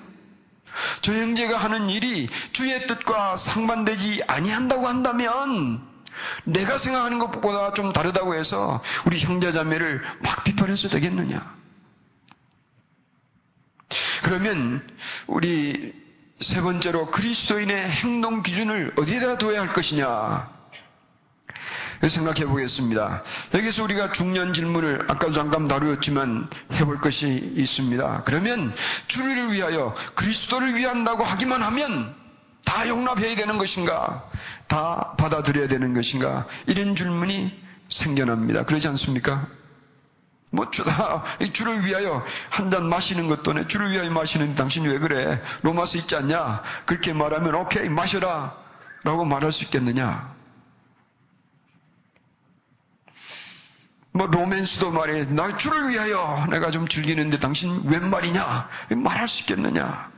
저 1.01 1.13
형제가 1.13 1.57
하는 1.57 1.89
일이 1.91 2.29
주의 2.53 2.87
뜻과 2.87 3.37
상반되지 3.37 4.23
아니한다고 4.27 4.87
한다면 4.87 5.87
내가 6.45 6.79
생각하는 6.79 7.19
것보다 7.19 7.73
좀 7.73 7.93
다르다고 7.93 8.35
해서 8.35 8.83
우리 9.07 9.19
형제자매를 9.19 10.03
막 10.23 10.45
비판해서 10.45 10.89
되겠느냐? 10.89 11.59
그러면 14.23 14.87
우리 15.27 16.00
세 16.41 16.63
번째로 16.63 17.11
그리스도인의 17.11 17.87
행동 17.91 18.43
기준을 18.43 18.95
어디에다 18.97 19.37
둬야 19.37 19.61
할 19.61 19.73
것이냐? 19.75 20.49
생각해 22.09 22.47
보겠습니다. 22.47 23.23
여기서 23.53 23.85
우리가 23.85 24.13
중요한 24.13 24.55
질문을 24.55 25.03
아까도 25.09 25.33
잠깐 25.33 25.69
다루었지만 25.69 26.49
해볼 26.73 26.97
것이 26.97 27.53
있습니다. 27.57 28.23
그러면 28.25 28.75
주를 29.07 29.53
위하여 29.53 29.95
그리스도를 30.15 30.77
위한다고 30.77 31.25
하기만 31.25 31.63
하면 31.63 32.15
다 32.65 32.89
용납해야 32.89 33.37
되는 33.37 33.59
것인가? 33.59 34.27
다 34.67 35.15
받아들여야 35.19 35.69
되는 35.69 35.93
것인가? 35.93 36.47
이런 36.67 36.95
질문이 36.97 37.53
생겨납니다. 37.91 38.65
그러지 38.65 38.89
않습니까? 38.89 39.47
뭐 40.51 40.71
주다 40.71 41.23
주를 41.53 41.85
위하여 41.85 42.25
한 42.51 42.71
잔 42.71 42.89
마시는 42.89 43.29
것도 43.29 43.53
내 43.53 43.67
주를 43.67 43.91
위하여 43.93 44.11
마시는 44.11 44.55
당신이 44.55 44.87
왜 44.89 44.99
그래? 44.99 45.41
로마서 45.63 45.99
있지 45.99 46.15
않냐? 46.17 46.63
그렇게 46.87 47.13
말하면 47.13 47.55
오케이 47.55 47.89
마셔라 47.89 48.57
라고 49.05 49.25
말할 49.25 49.51
수 49.53 49.65
있겠느냐? 49.65 50.35
뭐 54.13 54.27
로맨스도 54.27 54.91
말해 54.91 55.25
나 55.27 55.57
주를 55.57 55.89
위하여 55.89 56.47
내가 56.51 56.71
좀 56.71 56.87
즐기는데 56.89 57.39
당신 57.39 57.83
웬 57.89 58.09
말이냐? 58.11 58.69
말할 58.97 59.29
수 59.29 59.43
있겠느냐? 59.43 60.11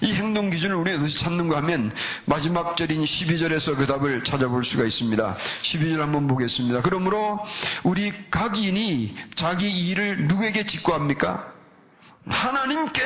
이 0.00 0.12
행동 0.14 0.50
기준을 0.50 0.74
우리 0.76 0.92
어디서 0.92 1.18
찾는가 1.18 1.56
하면 1.58 1.92
마지막 2.24 2.76
절인 2.76 3.04
12절에서 3.04 3.76
그 3.76 3.86
답을 3.86 4.24
찾아볼 4.24 4.64
수가 4.64 4.84
있습니다. 4.84 5.36
12절 5.36 5.98
한번 5.98 6.26
보겠습니다. 6.26 6.82
그러므로 6.82 7.40
우리 7.82 8.12
각인이 8.30 9.14
자기 9.34 9.70
일을 9.70 10.26
누구에게 10.26 10.66
직구합니까? 10.66 11.52
하나님께 12.28 13.02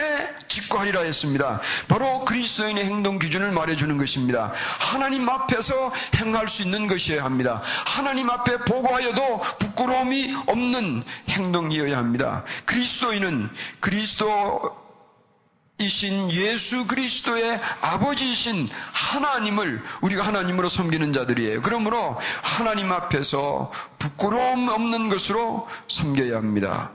직구하리라 0.48 1.00
했습니다. 1.00 1.60
바로 1.88 2.24
그리스도인의 2.24 2.84
행동 2.84 3.18
기준을 3.18 3.50
말해주는 3.50 3.96
것입니다. 3.96 4.52
하나님 4.78 5.28
앞에서 5.28 5.92
행할 6.16 6.48
수 6.48 6.62
있는 6.62 6.86
것이어야 6.86 7.24
합니다. 7.24 7.62
하나님 7.86 8.28
앞에 8.28 8.58
보고하여도 8.58 9.40
부끄러움이 9.58 10.36
없는 10.46 11.02
행동이어야 11.30 11.96
합니다. 11.96 12.44
그리스도인은 12.66 13.48
그리스도 13.80 14.85
이신 15.78 16.32
예수 16.32 16.86
그리스도의 16.86 17.60
아버지이신 17.82 18.68
하나님을 18.92 19.82
우리가 20.00 20.26
하나님으로 20.26 20.68
섬기는 20.68 21.12
자들이에요. 21.12 21.60
그러므로 21.60 22.18
하나님 22.42 22.92
앞에서 22.92 23.70
부끄러움 23.98 24.68
없는 24.68 25.10
것으로 25.10 25.68
섬겨야 25.88 26.36
합니다. 26.36 26.90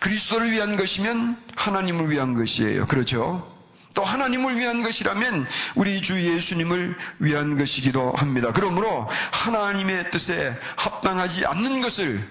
그리스도를 0.00 0.50
위한 0.52 0.76
것이면 0.76 1.42
하나님을 1.56 2.10
위한 2.10 2.34
것이에요. 2.34 2.86
그렇죠? 2.86 3.50
또 3.94 4.04
하나님을 4.04 4.58
위한 4.58 4.82
것이라면 4.82 5.46
우리 5.74 6.02
주 6.02 6.20
예수님을 6.20 6.98
위한 7.20 7.56
것이기도 7.56 8.12
합니다. 8.12 8.50
그러므로 8.52 9.08
하나님의 9.30 10.10
뜻에 10.10 10.54
합당하지 10.76 11.46
않는 11.46 11.80
것을 11.80 12.22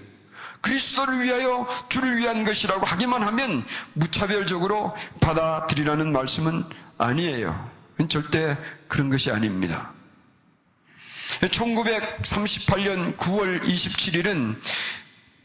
그리스도를 0.63 1.21
위하여 1.23 1.67
주를 1.89 2.17
위한 2.17 2.43
것이라고 2.45 2.86
하기만 2.86 3.21
하면 3.21 3.65
무차별적으로 3.93 4.95
받아들이라는 5.19 6.12
말씀은 6.12 6.63
아니에요. 6.97 7.71
절대 8.10 8.58
그런 8.88 9.10
것이 9.10 9.30
아닙니다. 9.30 9.93
1938년 11.41 13.17
9월 13.17 13.62
27일은 13.63 14.60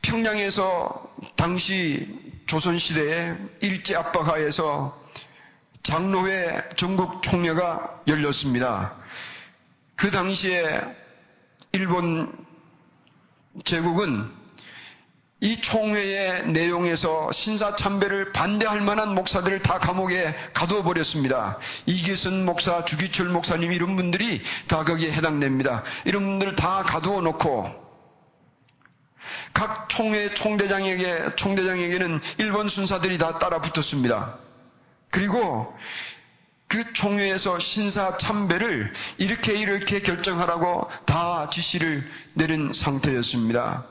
평양에서 0.02 1.10
당시 1.36 2.08
조선시대의 2.46 3.36
일제 3.60 3.96
압박하에서 3.96 5.04
장로회 5.82 6.68
전국 6.76 7.22
총회가 7.22 8.02
열렸습니다. 8.06 8.94
그 9.96 10.10
당시에 10.10 10.80
일본 11.72 12.32
제국은 13.64 14.37
이 15.40 15.60
총회의 15.60 16.48
내용에서 16.48 17.30
신사참배를 17.30 18.32
반대할 18.32 18.80
만한 18.80 19.14
목사들을 19.14 19.62
다 19.62 19.78
감옥에 19.78 20.34
가두어 20.52 20.82
버렸습니다. 20.82 21.58
이기순 21.86 22.44
목사, 22.44 22.84
주기철 22.84 23.28
목사님 23.28 23.72
이런 23.72 23.94
분들이 23.94 24.42
다 24.66 24.84
거기에 24.84 25.12
해당됩니다. 25.12 25.84
이런 26.04 26.24
분들을 26.24 26.56
다 26.56 26.82
가두어 26.82 27.20
놓고 27.20 27.88
각 29.54 29.88
총회 29.88 30.34
총대장에게 30.34 31.36
총대장에게는 31.36 32.20
일본 32.38 32.68
순사들이 32.68 33.18
다 33.18 33.38
따라 33.38 33.60
붙었습니다. 33.60 34.38
그리고 35.10 35.72
그 36.66 36.92
총회에서 36.92 37.60
신사 37.60 38.16
참배를 38.16 38.92
이렇게 39.18 39.54
이렇게 39.54 40.00
결정하라고 40.00 40.88
다 41.06 41.48
지시를 41.48 42.04
내린 42.34 42.72
상태였습니다. 42.72 43.86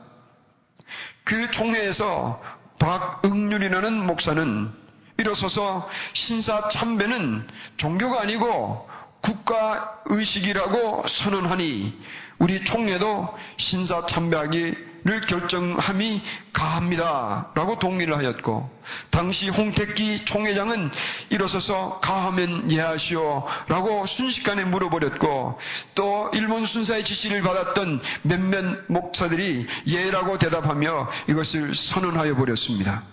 그 1.28 1.50
총회에서 1.50 2.40
박응률이라는 2.78 4.06
목사는 4.06 4.72
일어서서 5.18 5.86
신사 6.14 6.68
참배는 6.68 7.46
종교가 7.76 8.22
아니고 8.22 8.88
국가 9.20 10.00
의식이라고 10.06 11.06
선언하니 11.06 12.00
우리 12.38 12.64
총회도 12.64 13.36
신사 13.58 14.06
참배하기 14.06 14.87
를 15.04 15.20
결정함이 15.20 16.22
가합니다. 16.52 17.52
라고 17.54 17.78
동의를 17.78 18.16
하였고, 18.16 18.68
당시 19.10 19.48
홍택기 19.48 20.24
총회장은 20.24 20.90
일어서서 21.30 22.00
가하면 22.00 22.70
예하시오. 22.70 23.46
라고 23.68 24.06
순식간에 24.06 24.64
물어버렸고, 24.64 25.58
또 25.94 26.30
일본 26.34 26.64
순사의 26.64 27.04
지시를 27.04 27.42
받았던 27.42 28.00
몇몇 28.22 28.84
목사들이 28.88 29.66
예라고 29.86 30.38
대답하며 30.38 31.10
이것을 31.28 31.74
선언하여 31.74 32.34
버렸습니다. 32.36 33.04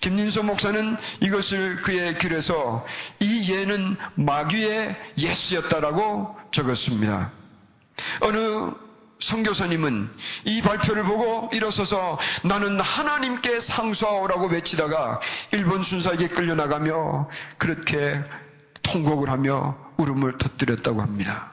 김민서 0.00 0.42
목사는 0.42 0.96
이것을 1.20 1.82
그의 1.82 2.16
글에서 2.18 2.86
이 3.20 3.52
예는 3.52 3.96
마귀의 4.14 4.96
예수였다라고 5.18 6.36
적었습니다. 6.52 7.32
어느 8.20 8.70
선교사님은 9.18 10.10
이 10.44 10.62
발표를 10.62 11.02
보고 11.04 11.50
일어서서 11.52 12.18
나는 12.44 12.80
하나님께 12.80 13.60
상수하오라고 13.60 14.48
외치다가 14.48 15.20
일본 15.52 15.82
순사에게 15.82 16.28
끌려나가며 16.28 17.28
그렇게 17.58 18.22
통곡을 18.82 19.30
하며 19.30 19.76
울음을 19.96 20.38
터뜨렸다고 20.38 21.00
합니다. 21.00 21.52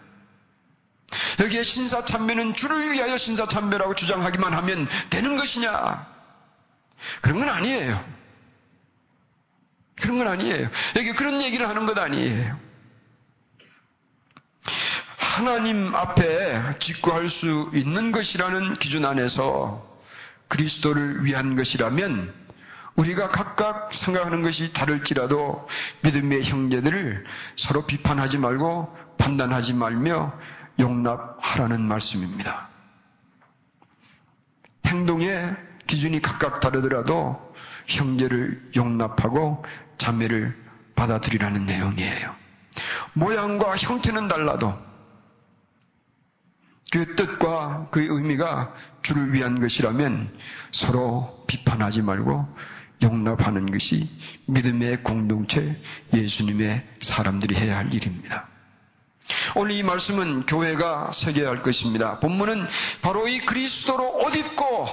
여기에 1.39 1.63
신사참배는 1.63 2.53
주를 2.53 2.91
위하여 2.91 3.17
신사참배라고 3.17 3.95
주장하기만 3.95 4.53
하면 4.53 4.87
되는 5.09 5.37
것이냐? 5.37 6.05
그런 7.21 7.39
건 7.39 7.49
아니에요. 7.49 8.03
그런 9.95 10.17
건 10.17 10.27
아니에요. 10.27 10.69
여기 10.97 11.13
그런 11.13 11.41
얘기를 11.41 11.67
하는 11.67 11.85
것 11.85 11.97
아니에요. 11.97 12.59
하나님 15.33 15.95
앞에 15.95 16.77
직구할 16.77 17.27
수 17.27 17.71
있는 17.73 18.11
것이라는 18.11 18.73
기준 18.73 19.03
안에서 19.03 19.83
그리스도를 20.47 21.25
위한 21.25 21.55
것이라면 21.55 22.31
우리가 22.97 23.29
각각 23.29 23.91
생각하는 23.95 24.43
것이 24.43 24.73
다를지라도 24.73 25.67
믿음의 26.03 26.43
형제들을 26.43 27.25
서로 27.55 27.83
비판하지 27.87 28.37
말고 28.37 28.95
판단하지 29.17 29.73
말며 29.73 30.39
용납하라는 30.79 31.81
말씀입니다. 31.81 32.69
행동의 34.85 35.55
기준이 35.87 36.21
각각 36.21 36.59
다르더라도 36.59 37.55
형제를 37.87 38.69
용납하고 38.75 39.65
자매를 39.97 40.55
받아들이라는 40.93 41.65
내용이에요. 41.65 42.35
모양과 43.13 43.77
형태는 43.77 44.27
달라도 44.27 44.92
그 46.93 47.15
뜻과 47.15 47.87
그 47.89 48.05
의미가 48.07 48.71
주를 49.01 49.33
위한 49.33 49.59
것이라면 49.59 50.31
서로 50.71 51.43
비판하지 51.47 52.03
말고 52.03 52.47
용납하는 53.01 53.71
것이 53.71 54.07
믿음의 54.45 55.01
공동체 55.01 55.81
예수님의 56.13 56.87
사람들이 56.99 57.55
해야 57.55 57.77
할 57.77 57.91
일입니다. 57.91 58.47
오늘 59.55 59.71
이 59.71 59.81
말씀은 59.81 60.45
교회가 60.45 61.09
새겨야 61.11 61.49
할 61.49 61.63
것입니다. 61.63 62.19
본문은 62.19 62.67
바로 63.01 63.27
이 63.27 63.39
그리스도로 63.39 64.19
옷 64.19 64.35
입고 64.35 64.85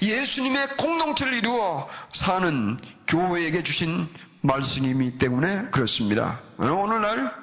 예수님의 0.00 0.78
공동체를 0.78 1.34
이루어 1.34 1.86
사는 2.14 2.78
교회에게 3.08 3.62
주신 3.62 4.08
말씀이기 4.40 5.18
때문에 5.18 5.66
그렇습니다. 5.70 6.40
오늘날 6.56 7.41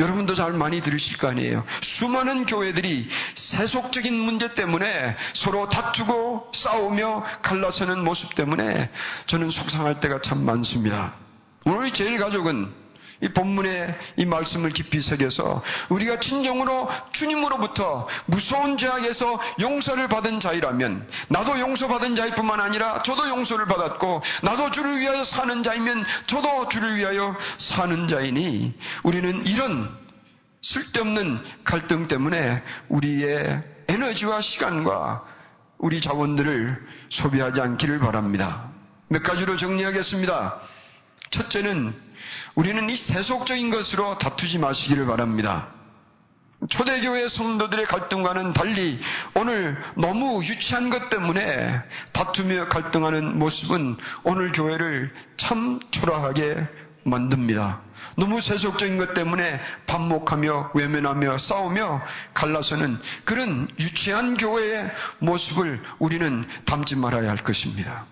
여러분도 0.00 0.34
잘 0.34 0.52
많이 0.52 0.80
들으실 0.80 1.18
거 1.18 1.28
아니에요. 1.28 1.64
수많은 1.82 2.46
교회들이 2.46 3.06
세속적인 3.34 4.14
문제 4.14 4.54
때문에 4.54 5.16
서로 5.34 5.68
다투고 5.68 6.50
싸우며 6.54 7.22
갈라서는 7.42 8.02
모습 8.02 8.34
때문에 8.34 8.90
저는 9.26 9.50
속상할 9.50 10.00
때가 10.00 10.22
참 10.22 10.44
많습니다. 10.44 11.12
오늘 11.66 11.92
제일 11.92 12.18
가족은 12.18 12.72
이 13.22 13.28
본문의 13.28 13.98
이 14.16 14.24
말씀을 14.24 14.70
깊이 14.70 15.00
새겨서 15.00 15.62
우리가 15.90 16.20
진정으로 16.20 16.88
주님으로부터 17.12 18.08
무서운 18.26 18.78
죄악에서 18.78 19.40
용서를 19.60 20.08
받은 20.08 20.40
자이라면 20.40 21.06
나도 21.28 21.58
용서받은 21.60 22.16
자일 22.16 22.34
뿐만 22.34 22.60
아니라 22.60 23.02
저도 23.02 23.28
용서를 23.28 23.66
받았고 23.66 24.22
나도 24.42 24.70
주를 24.70 24.98
위하여 24.98 25.22
사는 25.22 25.62
자이면 25.62 26.04
저도 26.26 26.68
주를 26.68 26.96
위하여 26.96 27.36
사는 27.58 28.08
자이니 28.08 28.74
우리는 29.02 29.44
이런 29.44 30.00
쓸데없는 30.62 31.42
갈등 31.64 32.08
때문에 32.08 32.62
우리의 32.88 33.62
에너지와 33.88 34.40
시간과 34.40 35.24
우리 35.78 36.00
자원들을 36.00 36.86
소비하지 37.08 37.60
않기를 37.60 37.98
바랍니다. 37.98 38.70
몇 39.08 39.22
가지로 39.22 39.56
정리하겠습니다. 39.56 40.60
첫째는 41.30 41.94
우리는 42.54 42.90
이 42.90 42.96
세속적인 42.96 43.70
것으로 43.70 44.18
다투지 44.18 44.58
마시기를 44.58 45.06
바랍니다. 45.06 45.68
초대교회 46.68 47.26
성도들의 47.28 47.86
갈등과는 47.86 48.52
달리 48.52 49.00
오늘 49.34 49.82
너무 49.96 50.42
유치한 50.44 50.90
것 50.90 51.08
때문에 51.08 51.82
다투며 52.12 52.68
갈등하는 52.68 53.38
모습은 53.38 53.96
오늘 54.24 54.52
교회를 54.52 55.14
참 55.38 55.80
초라하게 55.90 56.66
만듭니다. 57.04 57.80
너무 58.16 58.42
세속적인 58.42 58.98
것 58.98 59.14
때문에 59.14 59.58
반목하며 59.86 60.72
외면하며 60.74 61.38
싸우며 61.38 62.02
갈라서는 62.34 63.00
그런 63.24 63.68
유치한 63.78 64.36
교회의 64.36 64.90
모습을 65.20 65.82
우리는 65.98 66.44
담지 66.66 66.96
말아야 66.96 67.30
할 67.30 67.36
것입니다. 67.38 68.04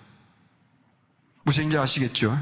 무슨 1.42 1.64
인지 1.64 1.76
아시겠죠? 1.76 2.38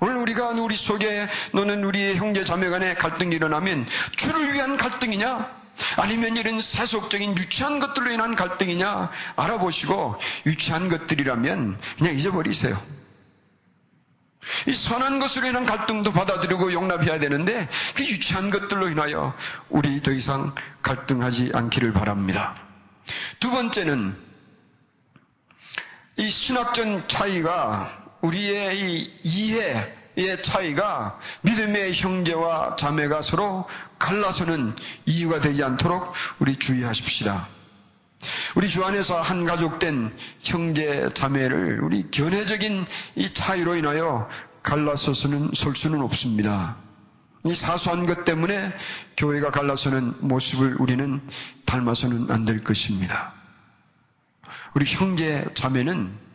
오늘 0.00 0.16
우리가 0.16 0.48
우리 0.50 0.76
속에 0.76 1.28
너는 1.52 1.84
우리의 1.84 2.16
형제 2.16 2.44
자매 2.44 2.68
간에 2.68 2.94
갈등이 2.94 3.34
일어나면 3.34 3.86
주를 4.16 4.52
위한 4.52 4.76
갈등이냐? 4.76 5.66
아니면 5.98 6.36
이런 6.36 6.60
세속적인 6.60 7.36
유치한 7.38 7.80
것들로 7.80 8.10
인한 8.10 8.34
갈등이냐? 8.34 9.10
알아보시고 9.36 10.18
유치한 10.46 10.88
것들이라면 10.88 11.78
그냥 11.98 12.14
잊어버리세요. 12.14 12.80
이 14.68 14.74
선한 14.74 15.18
것으로 15.18 15.48
인한 15.48 15.64
갈등도 15.64 16.12
받아들이고 16.12 16.72
용납해야 16.72 17.18
되는데 17.18 17.68
그 17.94 18.04
유치한 18.04 18.50
것들로 18.50 18.88
인하여 18.88 19.34
우리 19.68 20.02
더 20.02 20.12
이상 20.12 20.54
갈등하지 20.82 21.50
않기를 21.52 21.92
바랍니다. 21.92 22.56
두 23.40 23.50
번째는 23.50 24.16
이 26.18 26.28
신학적 26.28 27.08
차이가 27.08 28.05
우리의 28.26 28.80
이 28.80 29.12
이해의 29.22 30.42
차이가 30.42 31.18
믿음의 31.42 31.92
형제와 31.94 32.76
자매가 32.76 33.22
서로 33.22 33.66
갈라서는 33.98 34.74
이유가 35.06 35.40
되지 35.40 35.62
않도록 35.64 36.12
우리 36.38 36.56
주의하십시다. 36.56 37.48
우리 38.56 38.68
주 38.68 38.84
안에서 38.84 39.20
한 39.20 39.44
가족 39.44 39.78
된 39.78 40.16
형제 40.40 41.10
자매를 41.14 41.80
우리 41.82 42.10
견해적인 42.10 42.86
이 43.14 43.28
차이로 43.30 43.76
인하여 43.76 44.28
갈라서서는 44.62 45.50
설 45.54 45.76
수는 45.76 46.00
없습니다. 46.02 46.76
이 47.44 47.54
사소한 47.54 48.06
것 48.06 48.24
때문에 48.24 48.72
교회가 49.16 49.50
갈라서는 49.50 50.14
모습을 50.20 50.76
우리는 50.80 51.20
닮아서는 51.64 52.30
안 52.30 52.44
될 52.44 52.64
것입니다. 52.64 53.34
우리 54.74 54.84
형제 54.86 55.46
자매는 55.54 56.26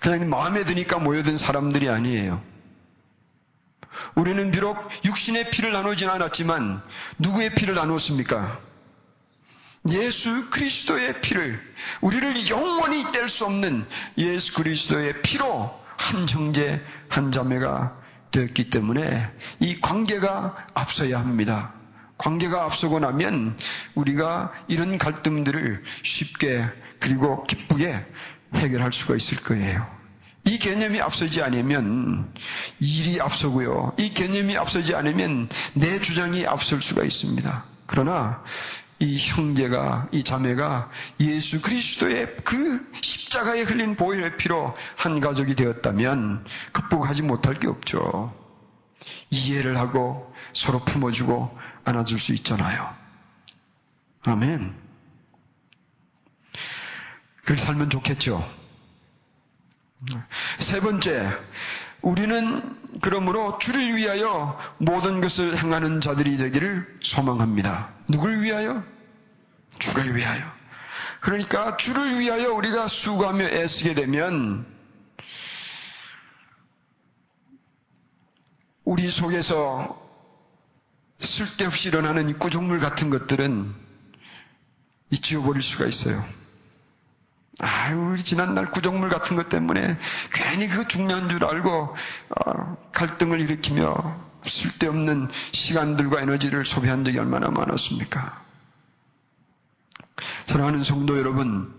그냥 0.00 0.28
마음에 0.28 0.64
드니까 0.64 0.98
모여든 0.98 1.36
사람들이 1.36 1.88
아니에요. 1.88 2.42
우리는 4.14 4.50
비록 4.50 4.76
육신의 5.04 5.50
피를 5.50 5.72
나누진 5.72 6.08
않았지만 6.08 6.82
누구의 7.18 7.54
피를 7.54 7.74
나누었습니까? 7.74 8.60
예수 9.90 10.50
그리스도의 10.50 11.20
피를 11.20 11.60
우리를 12.00 12.48
영원히 12.50 13.10
뗄 13.12 13.28
수 13.28 13.46
없는 13.46 13.86
예수 14.18 14.54
그리스도의 14.54 15.22
피로 15.22 15.72
한 15.96 16.28
형제 16.28 16.82
한 17.08 17.30
자매가 17.32 17.96
되었기 18.30 18.70
때문에 18.70 19.30
이 19.60 19.80
관계가 19.80 20.66
앞서야 20.74 21.18
합니다. 21.18 21.72
관계가 22.18 22.64
앞서고 22.64 22.98
나면 22.98 23.56
우리가 23.94 24.52
이런 24.66 24.98
갈등들을 24.98 25.82
쉽게 26.02 26.66
그리고 27.00 27.46
기쁘게 27.46 28.04
해결할 28.54 28.92
수가 28.92 29.16
있을 29.16 29.38
거예요. 29.38 29.86
이 30.44 30.58
개념이 30.58 31.00
앞서지 31.00 31.42
않으면 31.42 32.32
일이 32.80 33.20
앞서고요. 33.20 33.94
이 33.98 34.14
개념이 34.14 34.56
앞서지 34.56 34.94
않으면 34.94 35.48
내 35.74 36.00
주장이 36.00 36.46
앞설 36.46 36.80
수가 36.80 37.02
있습니다. 37.04 37.64
그러나 37.86 38.42
이 39.00 39.16
형제가, 39.18 40.08
이 40.10 40.24
자매가 40.24 40.90
예수 41.20 41.60
그리스도의 41.60 42.36
그 42.44 42.90
십자가에 43.00 43.62
흘린 43.62 43.94
보혈의 43.94 44.36
피로 44.38 44.74
한 44.96 45.20
가족이 45.20 45.54
되었다면 45.54 46.44
극복하지 46.72 47.22
못할 47.22 47.54
게 47.54 47.68
없죠. 47.68 48.34
이해를 49.30 49.78
하고 49.78 50.34
서로 50.52 50.80
품어주고 50.80 51.56
안아줄 51.84 52.18
수 52.18 52.32
있잖아요. 52.34 52.92
아멘. 54.22 54.87
그렇게 57.48 57.62
살면 57.64 57.88
좋겠죠. 57.88 58.46
세 60.58 60.80
번째, 60.80 61.30
우리는 62.02 62.76
그러므로 63.00 63.56
주를 63.56 63.96
위하여 63.96 64.58
모든 64.76 65.22
것을 65.22 65.56
행하는 65.56 66.02
자들이 66.02 66.36
되기를 66.36 66.98
소망합니다. 67.00 67.88
누굴 68.06 68.42
위하여? 68.42 68.84
주를 69.78 70.14
위하여. 70.14 70.44
그러니까 71.20 71.78
주를 71.78 72.18
위하여 72.18 72.52
우리가 72.52 72.86
수고하며 72.86 73.46
애쓰게 73.46 73.94
되면 73.94 74.66
우리 78.84 79.08
속에서 79.08 80.06
쓸데없이 81.18 81.88
일어나는 81.88 82.38
꾸중물 82.38 82.78
같은 82.78 83.08
것들은 83.08 83.74
잊지워버릴 85.08 85.62
수가 85.62 85.86
있어요. 85.86 86.22
아유, 87.58 88.16
지난날 88.16 88.70
구정물 88.70 89.08
같은 89.08 89.36
것 89.36 89.48
때문에 89.48 89.98
괜히 90.32 90.68
그거 90.68 90.86
중요한 90.86 91.28
줄 91.28 91.44
알고 91.44 91.96
어, 92.46 92.76
갈등을 92.92 93.40
일으키며 93.40 94.28
쓸데없는 94.44 95.28
시간들과 95.52 96.20
에너지를 96.22 96.64
소비한 96.64 97.04
적이 97.04 97.18
얼마나 97.18 97.48
많았습니까? 97.48 98.44
사랑하는 100.46 100.82
성도 100.82 101.18
여러분, 101.18 101.74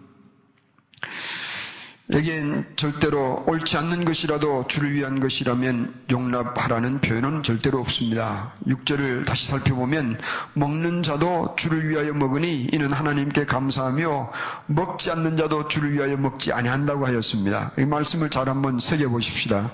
여기엔 2.12 2.66
절대로 2.76 3.44
옳지 3.46 3.78
않는 3.78 4.04
것이라도 4.04 4.66
주를 4.68 4.94
위한 4.94 5.20
것이라면 5.20 6.06
용납하라는 6.10 7.02
표현은 7.02 7.44
절대로 7.44 7.80
없습니다. 7.82 8.56
6절을 8.66 9.28
다시 9.28 9.46
살펴보면 9.46 10.18
먹는 10.56 11.04
자도 11.04 11.54
주를 11.56 11.88
위하여 11.88 12.14
먹으니 12.14 12.68
이는 12.74 12.92
하나님께 12.94 13.46
감사하며 13.46 14.32
먹지 14.66 15.12
않는 15.12 15.38
자도 15.38 15.68
주를 15.68 15.94
위하여 15.94 16.18
먹지 16.18 16.52
아니한다고 16.52 17.06
하였습니다. 17.06 17.74
이 17.78 17.86
말씀을 17.86 18.32
잘 18.32 18.50
한번 18.50 18.80
새겨 18.80 19.10
보십시다. 19.10 19.72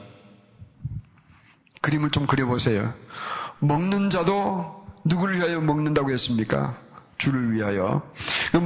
그림을 1.80 2.10
좀 2.10 2.28
그려보세요. 2.28 2.94
먹는 3.60 4.10
자도 4.10 4.86
누구를 5.06 5.38
위하여 5.38 5.62
먹는다고 5.62 6.12
했습니까? 6.12 6.76
주를 7.18 7.54
위하여. 7.54 8.02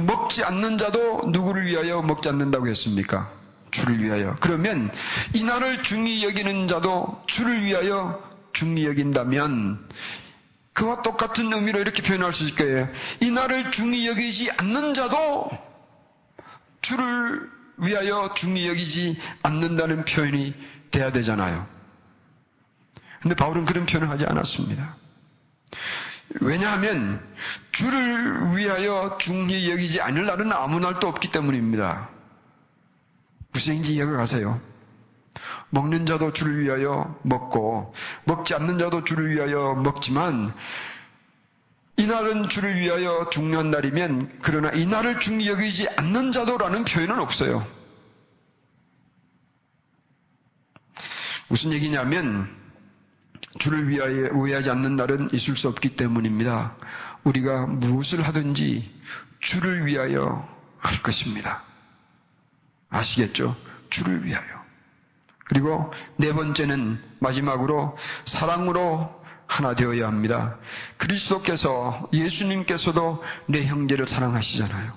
먹지 0.06 0.42
않는 0.42 0.76
자도 0.76 1.28
누구를 1.28 1.66
위하여 1.66 2.02
먹지 2.02 2.28
않는다고 2.28 2.66
했습니까? 2.66 3.39
주를 3.70 4.02
위하여. 4.02 4.36
그러면 4.40 4.92
이 5.34 5.44
날을 5.44 5.82
중히 5.82 6.24
여기는 6.24 6.66
자도 6.66 7.22
주를 7.26 7.62
위하여 7.62 8.22
중히 8.52 8.86
여긴다면 8.86 9.88
그와 10.72 11.02
똑같은 11.02 11.52
의미로 11.52 11.80
이렇게 11.80 12.02
표현할 12.02 12.32
수 12.32 12.44
있을 12.44 12.56
거예요. 12.56 12.88
이 13.20 13.30
날을 13.30 13.70
중히 13.70 14.08
여기지 14.08 14.50
않는 14.58 14.94
자도 14.94 15.50
주를 16.80 17.50
위하여 17.76 18.32
중히 18.34 18.68
여기지 18.68 19.18
않는다는 19.42 20.04
표현이 20.04 20.54
돼야 20.90 21.12
되잖아요. 21.12 21.66
근데 23.22 23.34
바울은 23.34 23.64
그런 23.66 23.86
표현을 23.86 24.08
하지 24.08 24.24
않았습니다. 24.24 24.96
왜냐하면 26.40 27.20
주를 27.72 28.56
위하여 28.56 29.18
중히 29.20 29.70
여기지 29.70 30.00
않을 30.00 30.26
날은 30.26 30.52
아무 30.52 30.78
날도 30.78 31.08
없기 31.08 31.30
때문입니다. 31.30 32.08
무슨 33.52 33.72
얘기인지 33.74 33.94
이해가 33.94 34.12
가세요? 34.12 34.60
먹는 35.70 36.06
자도 36.06 36.32
주를 36.32 36.62
위하여 36.62 37.18
먹고 37.22 37.94
먹지 38.24 38.54
않는 38.54 38.78
자도 38.78 39.04
주를 39.04 39.30
위하여 39.30 39.74
먹지만 39.74 40.54
이날은 41.96 42.48
주를 42.48 42.76
위하여 42.76 43.28
중요한 43.30 43.70
날이면 43.70 44.38
그러나 44.42 44.70
이날을 44.70 45.20
중히 45.20 45.48
여기지 45.48 45.88
않는 45.96 46.32
자도라는 46.32 46.84
표현은 46.84 47.20
없어요. 47.20 47.66
무슨 51.48 51.72
얘기냐면 51.72 52.48
주를 53.58 53.88
위하여 53.88 54.30
위하지 54.32 54.70
않는 54.70 54.96
날은 54.96 55.30
있을 55.32 55.56
수 55.56 55.68
없기 55.68 55.96
때문입니다. 55.96 56.76
우리가 57.24 57.66
무엇을 57.66 58.22
하든지 58.22 58.90
주를 59.40 59.84
위하여 59.84 60.48
할 60.78 61.02
것입니다. 61.02 61.69
아시겠죠? 62.90 63.56
주를 63.88 64.24
위하여. 64.24 64.60
그리고 65.46 65.92
네 66.16 66.32
번째는 66.32 67.02
마지막으로 67.18 67.96
사랑으로 68.24 69.20
하나 69.46 69.74
되어야 69.74 70.06
합니다. 70.06 70.58
그리스도께서 70.96 72.08
예수님께서도 72.12 73.22
내 73.46 73.66
형제를 73.66 74.06
사랑하시잖아요. 74.06 74.92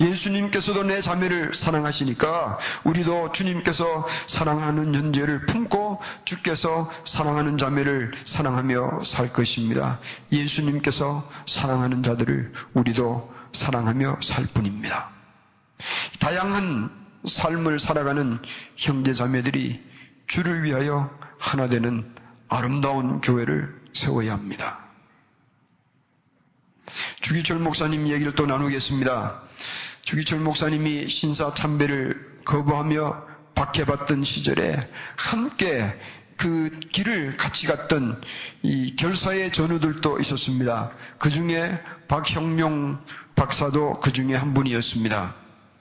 예수님께서도 0.00 0.84
내 0.84 1.00
자매를 1.00 1.52
사랑하시니까 1.52 2.58
우리도 2.84 3.32
주님께서 3.32 4.06
사랑하는 4.26 4.94
현재를 4.94 5.46
품고 5.46 6.00
주께서 6.24 6.90
사랑하는 7.04 7.58
자매를 7.58 8.12
사랑하며 8.24 9.00
살 9.04 9.32
것입니다. 9.32 9.98
예수님께서 10.32 11.28
사랑하는 11.46 12.02
자들을 12.02 12.52
우리도 12.74 13.34
사랑하며 13.52 14.18
살 14.22 14.46
뿐입니다. 14.46 15.19
다양한 16.20 16.90
삶을 17.24 17.78
살아가는 17.78 18.38
형제 18.76 19.12
자매들이 19.12 19.82
주를 20.26 20.62
위하여 20.62 21.10
하나 21.38 21.68
되는 21.68 22.14
아름다운 22.48 23.20
교회를 23.20 23.74
세워야 23.92 24.32
합니다. 24.32 24.78
주기철 27.20 27.58
목사님 27.58 28.08
얘기를 28.08 28.34
또 28.34 28.46
나누겠습니다. 28.46 29.42
주기철 30.02 30.40
목사님이 30.40 31.08
신사 31.08 31.52
참배를 31.54 32.40
거부하며 32.44 33.26
박해받던 33.54 34.22
시절에 34.22 34.88
함께 35.16 35.98
그 36.36 36.80
길을 36.92 37.36
같이 37.36 37.66
갔던 37.66 38.20
이 38.62 38.96
결사의 38.96 39.52
전우들도 39.52 40.18
있었습니다. 40.20 40.92
그 41.18 41.30
중에 41.30 41.78
박형룡 42.08 43.04
박사도 43.36 44.00
그 44.00 44.12
중에 44.12 44.34
한 44.34 44.54
분이었습니다. 44.54 45.39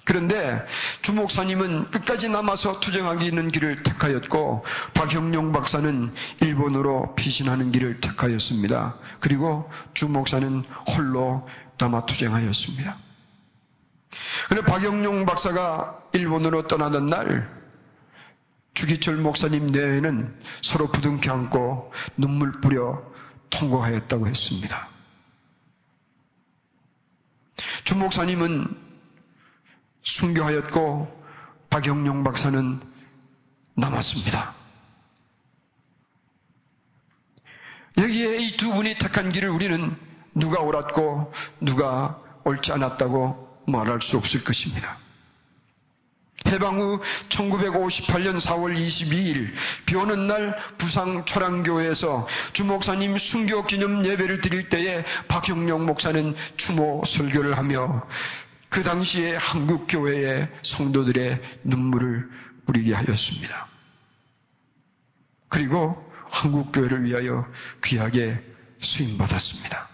그런데 0.09 0.65
주 1.03 1.13
목사님은 1.13 1.91
끝까지 1.91 2.29
남아서 2.29 2.79
투쟁하기는 2.79 3.47
길을 3.49 3.83
택하였고 3.83 4.65
박형룡 4.95 5.51
박사는 5.51 6.11
일본으로 6.41 7.13
피신하는 7.13 7.69
길을 7.69 8.01
택하였습니다. 8.01 8.97
그리고 9.19 9.69
주 9.93 10.09
목사는 10.09 10.63
홀로 10.87 11.47
남아 11.77 12.07
투쟁하였습니다. 12.07 12.97
그런데 14.49 14.71
박영룡 14.71 15.27
박사가 15.27 15.99
일본으로 16.13 16.65
떠나던 16.65 17.05
날 17.05 17.47
주기철 18.73 19.17
목사님 19.17 19.67
내외는 19.67 20.35
서로 20.63 20.87
부둥켜 20.87 21.31
안고 21.33 21.93
눈물 22.17 22.59
뿌려 22.61 23.03
통곡하였다고 23.51 24.25
했습니다. 24.25 24.89
주 27.83 27.95
목사님은 27.95 28.88
순교하였고 30.09 31.19
박영룡 31.69 32.23
박사는 32.23 32.81
남았습니다. 33.75 34.55
여기에 37.97 38.37
이 38.37 38.57
두 38.57 38.73
분이 38.73 38.97
택한 38.97 39.29
길을 39.31 39.49
우리는 39.49 39.95
누가 40.33 40.61
옳았고 40.61 41.31
누가 41.61 42.19
옳지 42.43 42.71
않았다고 42.71 43.63
말할 43.67 44.01
수 44.01 44.17
없을 44.17 44.43
것입니다. 44.43 44.97
해방 46.47 46.79
후 46.79 46.99
1958년 47.27 48.39
4월 48.39 48.75
22일 48.75 49.53
비 49.85 49.95
오는 49.95 50.25
날 50.25 50.57
부상 50.77 51.25
초랑교회에서 51.25 52.27
주목사님 52.53 53.17
순교 53.17 53.65
기념 53.65 54.03
예배를 54.05 54.41
드릴 54.41 54.69
때에 54.69 55.03
박형룡 55.27 55.85
목사는 55.85 56.35
추모 56.57 57.03
설교를 57.05 57.57
하며 57.57 58.07
그 58.69 58.83
당시에 58.83 59.35
한국 59.35 59.87
교회의 59.87 60.49
성도들의 60.63 61.41
눈물을 61.63 62.29
뿌리게 62.65 62.93
하였습니다. 62.93 63.67
그리고 65.47 66.11
한국 66.29 66.71
교회를 66.71 67.03
위하여 67.03 67.51
귀하게 67.83 68.39
수임 68.77 69.17
받았습니다. 69.17 69.87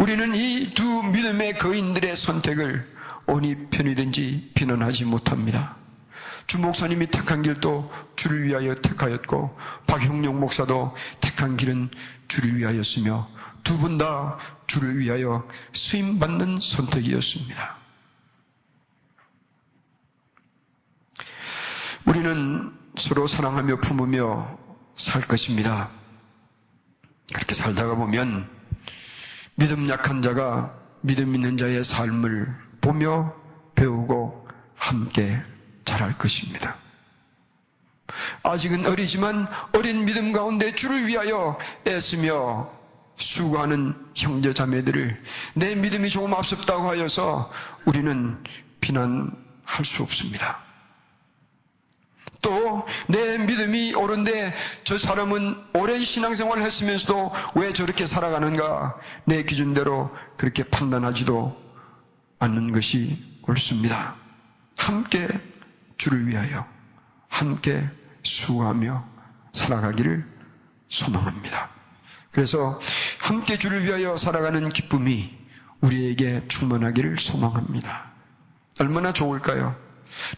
우리는 0.00 0.34
이 0.34 0.72
두 0.74 1.02
믿음의 1.02 1.58
거인들의 1.58 2.16
선택을 2.16 2.88
어느 3.26 3.54
편이든지 3.70 4.52
비난하지 4.54 5.04
못합니다. 5.04 5.76
주 6.50 6.58
목사님이 6.58 7.06
택한 7.06 7.42
길도 7.42 7.92
주를 8.16 8.42
위하여 8.42 8.74
택하였고 8.74 9.56
박형룡 9.86 10.40
목사도 10.40 10.96
택한 11.20 11.56
길은 11.56 11.90
주를 12.26 12.56
위하였으며 12.56 13.30
두 13.62 13.78
분 13.78 13.98
다 13.98 14.36
주를 14.66 14.98
위하여 14.98 15.46
수임 15.72 16.18
받는 16.18 16.58
선택이었습니다. 16.60 17.76
우리는 22.06 22.76
서로 22.98 23.28
사랑하며 23.28 23.76
품으며 23.76 24.58
살 24.96 25.22
것입니다. 25.22 25.88
그렇게 27.32 27.54
살다가 27.54 27.94
보면 27.94 28.50
믿음 29.54 29.88
약한 29.88 30.20
자가 30.20 30.74
믿음 31.02 31.32
있는 31.32 31.56
자의 31.56 31.84
삶을 31.84 32.52
보며 32.80 33.36
배우고 33.76 34.48
함께 34.74 35.40
자랄 35.84 36.16
것입니다. 36.18 36.76
아직은 38.42 38.86
어리지만 38.86 39.46
어린 39.72 40.04
믿음 40.04 40.32
가운데 40.32 40.74
주를 40.74 41.06
위하여 41.06 41.58
애쓰며 41.86 42.70
수고하는 43.16 43.94
형제 44.14 44.52
자매들을 44.54 45.22
내 45.54 45.74
믿음이 45.74 46.08
조금 46.10 46.34
앞섭다고 46.34 46.88
하여서 46.88 47.50
우리는 47.84 48.42
비난할 48.80 49.84
수 49.84 50.02
없습니다. 50.02 50.62
또 52.42 52.86
내 53.08 53.38
믿음이 53.38 53.94
옳은데 53.94 54.54
저 54.84 54.96
사람은 54.98 55.56
오랜 55.74 56.02
신앙생활을 56.02 56.62
했으면서도 56.62 57.32
왜 57.54 57.72
저렇게 57.72 58.06
살아가는가 58.06 58.98
내 59.24 59.42
기준대로 59.44 60.10
그렇게 60.36 60.62
판단하지도 60.64 61.60
않는 62.38 62.72
것이 62.72 63.18
옳습니다. 63.46 64.16
함께 64.78 65.28
주를 66.00 66.26
위하여 66.26 66.66
함께 67.28 67.86
수고하며 68.22 69.06
살아가기를 69.52 70.26
소망합니다. 70.88 71.68
그래서 72.32 72.80
함께 73.18 73.58
주를 73.58 73.84
위하여 73.84 74.16
살아가는 74.16 74.66
기쁨이 74.70 75.36
우리에게 75.82 76.48
충만하기를 76.48 77.18
소망합니다. 77.18 78.12
얼마나 78.80 79.12
좋을까요? 79.12 79.76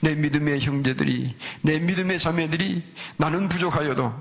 내 0.01 0.17
믿음의 0.17 0.61
형제들이, 0.63 1.37
내 1.63 1.79
믿음의 1.79 2.19
자매들이 2.19 2.83
나는 3.19 3.49
부족하여도 3.49 4.13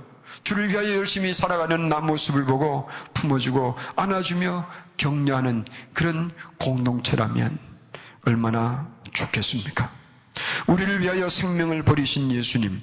주를 0.43 0.69
위하여 0.69 0.95
열심히 0.95 1.34
살아가는 1.34 1.89
나 1.89 2.01
모습을 2.01 2.45
보고 2.45 2.88
품어주고 3.15 3.77
안아주며 3.95 4.69
격려하는 4.97 5.65
그런 5.93 6.32
공동체라면 6.60 7.58
얼마나 8.25 8.88
좋겠습니까? 9.12 10.00
우리를 10.67 11.01
위하여 11.01 11.29
생명을 11.29 11.83
버리신 11.83 12.31
예수님, 12.31 12.81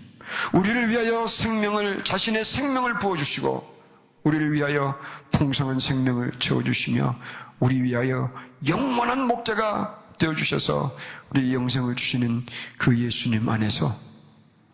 우리를 0.52 0.90
위하여 0.90 1.26
생명을, 1.26 2.04
자신의 2.04 2.44
생명을 2.44 2.98
부어주시고, 2.98 3.78
우리를 4.24 4.52
위하여 4.52 4.98
풍성한 5.32 5.78
생명을 5.78 6.32
채워주시며, 6.38 7.16
우리 7.60 7.82
위하여 7.82 8.32
영원한 8.66 9.26
목자가 9.26 10.02
되어주셔서 10.18 10.96
우리 11.30 11.54
영생을 11.54 11.96
주시는 11.96 12.44
그 12.76 12.98
예수님 12.98 13.48
안에서 13.48 13.96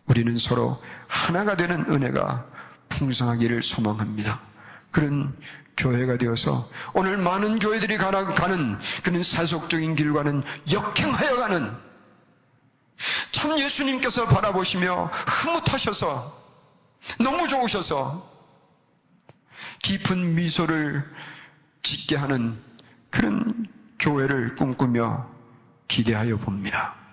우리는 0.07 0.37
서로 0.37 0.81
하나가 1.07 1.55
되는 1.55 1.85
은혜가 1.89 2.45
풍성하기를 2.89 3.63
소망합니다. 3.63 4.41
그런 4.91 5.35
교회가 5.77 6.17
되어서 6.17 6.69
오늘 6.93 7.17
많은 7.17 7.59
교회들이 7.59 7.97
가는 7.97 8.79
그런 9.03 9.23
사속적인 9.23 9.95
길과는 9.95 10.43
역행하여 10.71 11.35
가는 11.35 11.71
참 13.31 13.57
예수님께서 13.59 14.25
바라보시며 14.27 15.05
흐뭇하셔서 15.05 16.43
너무 17.19 17.47
좋으셔서 17.47 18.29
깊은 19.83 20.35
미소를 20.35 21.03
짓게 21.83 22.15
하는 22.15 22.59
그런 23.11 23.67
교회를 23.99 24.55
꿈꾸며 24.55 25.29
기대하여 25.87 26.37
봅니다. 26.37 27.04